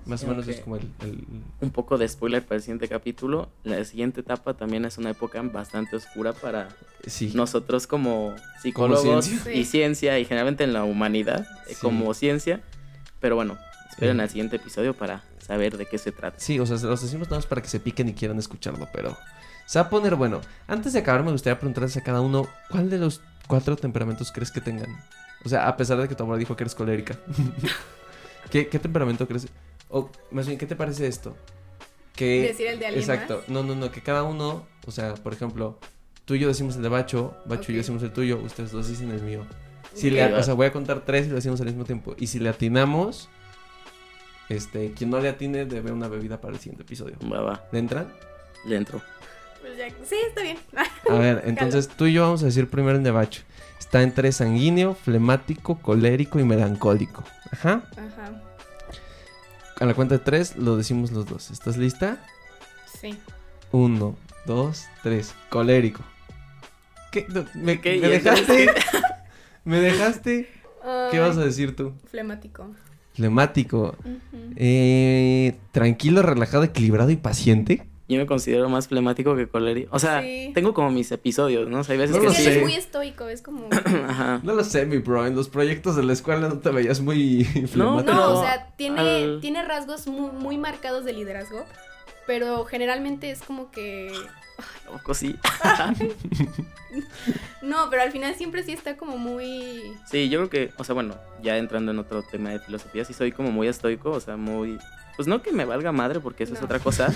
[0.06, 0.90] Más Sí, o menos es como el...
[1.02, 1.26] el-
[1.60, 3.50] Un poco de spoiler para el siguiente capítulo.
[3.66, 6.70] La siguiente etapa también es una época bastante oscura para
[7.06, 7.34] sí.
[7.36, 9.52] nosotros como psicólogos ciencia.
[9.54, 9.72] y Sí.
[9.72, 11.76] ciencia y generalmente en la humanidad eh, Sí.
[11.82, 12.62] como ciencia.
[13.20, 13.58] Pero bueno,
[13.98, 14.22] esperen Sí.
[14.22, 16.40] al siguiente episodio para saber de qué se trata.
[16.40, 18.88] Sí, o sea, se los decimos nada más para que se piquen y quieran escucharlo,
[18.94, 19.18] pero
[19.66, 20.42] se va a poner bueno.
[20.68, 24.52] Antes de acabar, me gustaría preguntarles a cada uno, ¿cuál de los cuatro temperamentos crees
[24.52, 24.96] que tengan?
[25.44, 27.18] O sea, a pesar de que tu abuela dijo que eres colérica.
[28.52, 29.48] ¿Qué, qué temperamento crees?
[29.90, 31.36] O más bien, ¿qué te parece esto?
[32.16, 32.42] Que...
[32.44, 33.38] Decir el de alguien Exacto.
[33.40, 33.50] más.
[33.50, 35.80] No, no, no, que cada uno, o sea, por ejemplo,
[36.26, 38.88] tú y yo decimos el de Bacho, Bacho y yo decimos el tuyo, ustedes dos
[38.88, 39.46] dicen el mío.
[39.94, 40.14] Si Ok.
[40.14, 42.16] le, o sea, voy a contar tres y lo decimos al mismo tiempo.
[42.18, 43.30] Y si le atinamos,
[44.50, 47.16] este, quien no le atine debe una bebida para el siguiente episodio.
[47.32, 48.12] Va, va, ¿Le entran?
[48.66, 49.02] le entro.
[49.62, 50.58] Pues ya- Sí, está bien.
[51.10, 53.42] A ver, entonces tú y yo vamos a decir primero el de Bacho.
[53.80, 57.24] Está entre sanguíneo, flemático, colérico y melancólico.
[57.52, 57.84] Ajá.
[57.94, 58.42] Ajá.
[59.80, 61.52] A la cuenta de tres lo decimos los dos.
[61.52, 62.18] ¿Estás lista?
[63.00, 63.18] Sí.
[63.72, 65.36] Uno, dos, tres.
[65.50, 66.02] Colérico.
[67.12, 67.26] ¿Qué?
[67.30, 68.00] No, ¿Me, ¿Qué?
[68.02, 68.82] me ¿Y entonces dejaste?
[69.66, 70.50] ¿Me dejaste?
[71.12, 71.94] ¿Qué vas a decir tú?
[72.10, 72.74] Flemático.
[73.18, 73.96] Flemático.
[74.00, 74.54] Ujú.
[74.56, 77.84] Eh, tranquilo, relajado, equilibrado y paciente.
[78.10, 79.90] Yo me considero más flemático que colérico.
[79.94, 80.52] O sea, Sí.
[80.54, 81.80] tengo como mis episodios, ¿no?
[81.80, 82.52] O sea, hay veces No que lo Es que sé.
[82.52, 83.68] eres muy estoico, es como...
[84.08, 84.40] Ajá.
[84.44, 85.26] No lo sé, mi bro.
[85.28, 87.78] En los proyectos de la escuela no te veías muy flemático.
[87.78, 91.66] No, Pero o sea, tiene, al- tiene rasgos muy, muy marcados de liderazgo,
[92.26, 94.12] pero generalmente es como que...
[94.92, 95.36] Poco sí.
[97.62, 99.82] No, pero al final siempre sí está como muy...
[100.10, 103.14] Sí, yo creo que, o sea, bueno, ya entrando en otro tema de filosofía, sí
[103.14, 104.78] soy como muy estoico, o sea, muy...
[105.16, 107.12] Pues no que me valga madre, porque eso es otra cosa,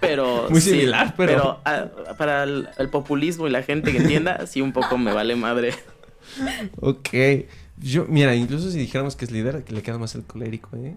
[0.00, 0.46] pero...
[0.50, 1.86] Muy sí, similar, pero- ah,
[2.18, 5.74] para el, el populismo y la gente que entienda, sí un poco me vale madre.
[6.80, 7.08] Ok.
[7.78, 10.94] Yo, mira, incluso si dijéramos que es líder, que le queda más el colérico, ¿eh?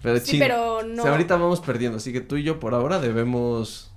[0.00, 1.02] Pero Sí, pero no...
[1.02, 3.90] o sea, ahorita vamos perdiendo, así que tú y yo por ahora debemos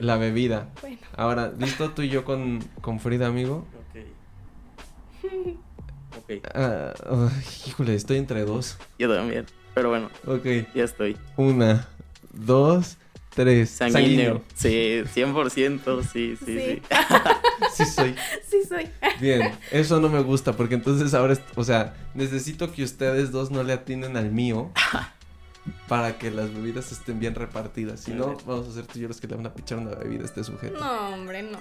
[0.00, 0.68] la bebida.
[0.80, 3.66] Bueno, Ahora, ¿listo tú y yo con, con Frida, amigo?
[3.90, 5.28] Ok.
[6.18, 7.30] Ok, ay,
[7.66, 8.76] híjole, estoy entre dos.
[8.98, 9.46] yo también.
[9.74, 11.16] Pero bueno, Ok, ya estoy.
[11.36, 11.86] una,
[12.32, 12.96] dos,
[13.34, 13.70] tres.
[13.70, 14.42] Sanguíneo.
[14.54, 16.58] Sí, 100%, sí, sí, sí.
[16.58, 16.82] Sí.
[17.72, 18.14] Sí soy.
[18.48, 18.88] sí soy.
[19.20, 23.62] Bien, eso no me gusta porque entonces ahora, o sea, necesito que ustedes dos no
[23.62, 24.72] le atinen al mío
[25.88, 28.00] para que las bebidas estén bien repartidas.
[28.00, 29.90] Si no, vamos a ser tú y yo los que le van a pichar una
[29.94, 30.78] bebida a este sujeto.
[30.78, 31.58] No, hombre, no.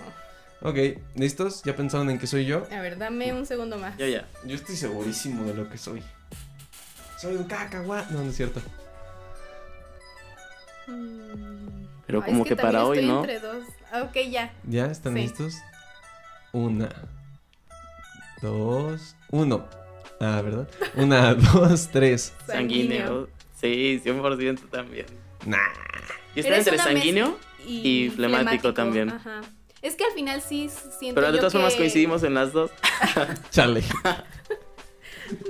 [0.61, 0.77] Ok,
[1.15, 1.61] ¿listos?
[1.63, 2.65] ¿Ya pensaron en que soy yo?
[2.71, 3.95] A ver, dame un segundo más.
[3.97, 4.27] Ya, ya.
[4.45, 6.01] Yo estoy segurísimo de lo que soy.
[7.19, 8.09] Soy un cacahuat.
[8.09, 8.59] No, no es cierto.
[10.87, 11.85] Mm.
[12.05, 13.19] Pero Ay, como es que para hoy, estoy ¿no?
[13.19, 13.63] entre dos.
[13.91, 14.53] Ah, ok, ya.
[14.63, 15.21] ¿Ya están Sí.
[15.21, 15.55] listos?
[16.53, 16.89] Una,
[18.41, 19.67] dos, uno.
[20.19, 20.67] Ah, ¿verdad?
[20.95, 22.33] Una, dos, tres.
[22.47, 23.29] Sanguíneo.
[23.59, 25.05] Sí, 100% también.
[25.45, 25.57] Nah.
[26.35, 29.09] Y está Eres entre sanguíneo, y flemático también.
[29.09, 29.41] Ajá.
[29.81, 32.71] Es que al final sí siento pero de todas formas que- coincidimos en las dos.
[33.51, 33.83] Chale.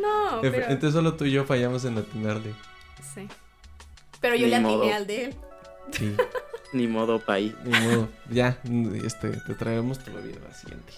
[0.02, 0.58] No, pero...
[0.70, 2.54] Entonces solo tú y yo fallamos en atinarle.
[3.14, 3.28] Sí.
[4.20, 4.92] Pero yo Ni le atiné modo.
[4.94, 5.36] al de él.
[5.92, 6.16] Sí.
[6.74, 7.54] Ni modo país.
[7.64, 8.10] Ni modo.
[8.32, 8.60] Ya,
[9.06, 10.94] este, te traemos tu bebida la siguiente.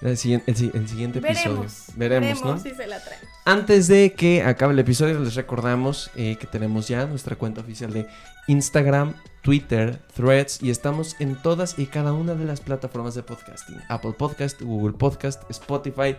[0.00, 1.54] El, siguiente, el, el siguiente episodio.
[1.56, 1.86] Veremos.
[1.96, 2.58] Veremos, ¿no?
[2.60, 3.20] si se la traen.
[3.48, 7.90] Antes de que acabe el episodio, les recordamos eh, que tenemos ya nuestra cuenta oficial
[7.90, 8.06] de
[8.46, 13.80] Instagram, Twitter, Threads y estamos en todas y cada una de las plataformas de podcasting.
[13.88, 16.14] Apple Podcast, Google Podcast, Spotify,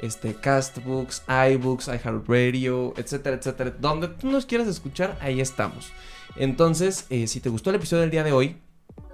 [0.00, 1.22] este, Castbooks,
[1.52, 3.74] iBooks, iHeartRadio, etcétera, etcétera.
[3.78, 5.92] Donde tú nos quieras escuchar, ahí estamos.
[6.36, 8.56] Entonces, eh, si te gustó el episodio del día de hoy,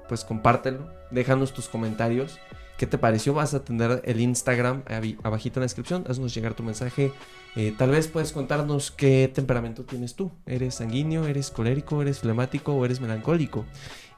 [0.08, 2.38] pues compártelo, déjanos tus comentarios.
[2.78, 3.32] ¿Qué te pareció?
[3.32, 4.82] Vas a tener el Instagram
[5.22, 6.04] abajito en la descripción.
[6.08, 7.12] Haznos llegar tu mensaje.
[7.56, 10.30] Eh, tal vez puedes contarnos qué temperamento tienes tú.
[10.44, 11.26] ¿Eres sanguíneo?
[11.26, 12.02] ¿Eres colérico?
[12.02, 12.74] ¿Eres flemático?
[12.74, 13.64] ¿O eres melancólico?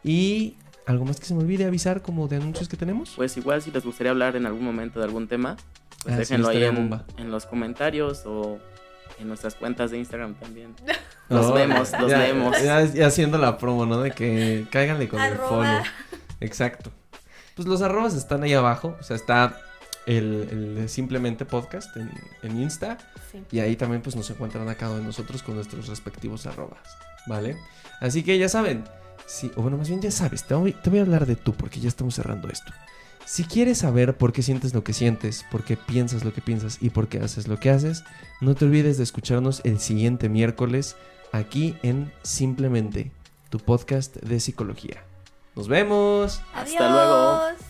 [0.02, 0.56] Y
[0.86, 3.12] algo más que se me olvide avisar como de anuncios que tenemos.
[3.14, 5.56] Pues igual si les gustaría hablar en algún momento de algún tema,
[6.02, 8.58] pues Ah, sí, déjenlo ahí en, los comentarios o
[9.20, 10.74] en nuestras cuentas de Instagram también.
[11.28, 12.56] Los vemos, los ya, leemos.
[12.62, 14.00] Ya, ya haciendo la promo, ¿no?
[14.00, 15.82] De que cáiganle con el follow.
[16.40, 16.90] Exacto.
[17.58, 18.96] Pues los arrobas están ahí abajo.
[19.00, 19.60] O sea, está
[20.06, 22.08] el, simplemente podcast en,
[22.44, 22.98] en Insta.
[23.32, 23.42] Sí.
[23.50, 26.78] Y ahí también pues nos encuentran a cada uno de nosotros con nuestros respectivos arrobas.
[27.26, 27.56] ¿Vale?
[28.00, 28.84] Así que ya saben.
[29.26, 30.44] Sí, o bueno, más bien ya sabes.
[30.44, 32.72] Te voy, te voy a hablar de tú porque ya estamos cerrando esto.
[33.24, 36.78] Si quieres saber por qué sientes lo que sientes, por qué piensas lo que piensas
[36.80, 38.04] y por qué haces lo que haces,
[38.40, 40.94] no te olvides de escucharnos el siguiente miércoles
[41.32, 43.10] aquí en Simplemente,
[43.50, 45.07] tu podcast de psicología.
[45.58, 46.40] Nos vemos.
[46.54, 47.14] Hasta luego.
[47.42, 47.67] Adiós.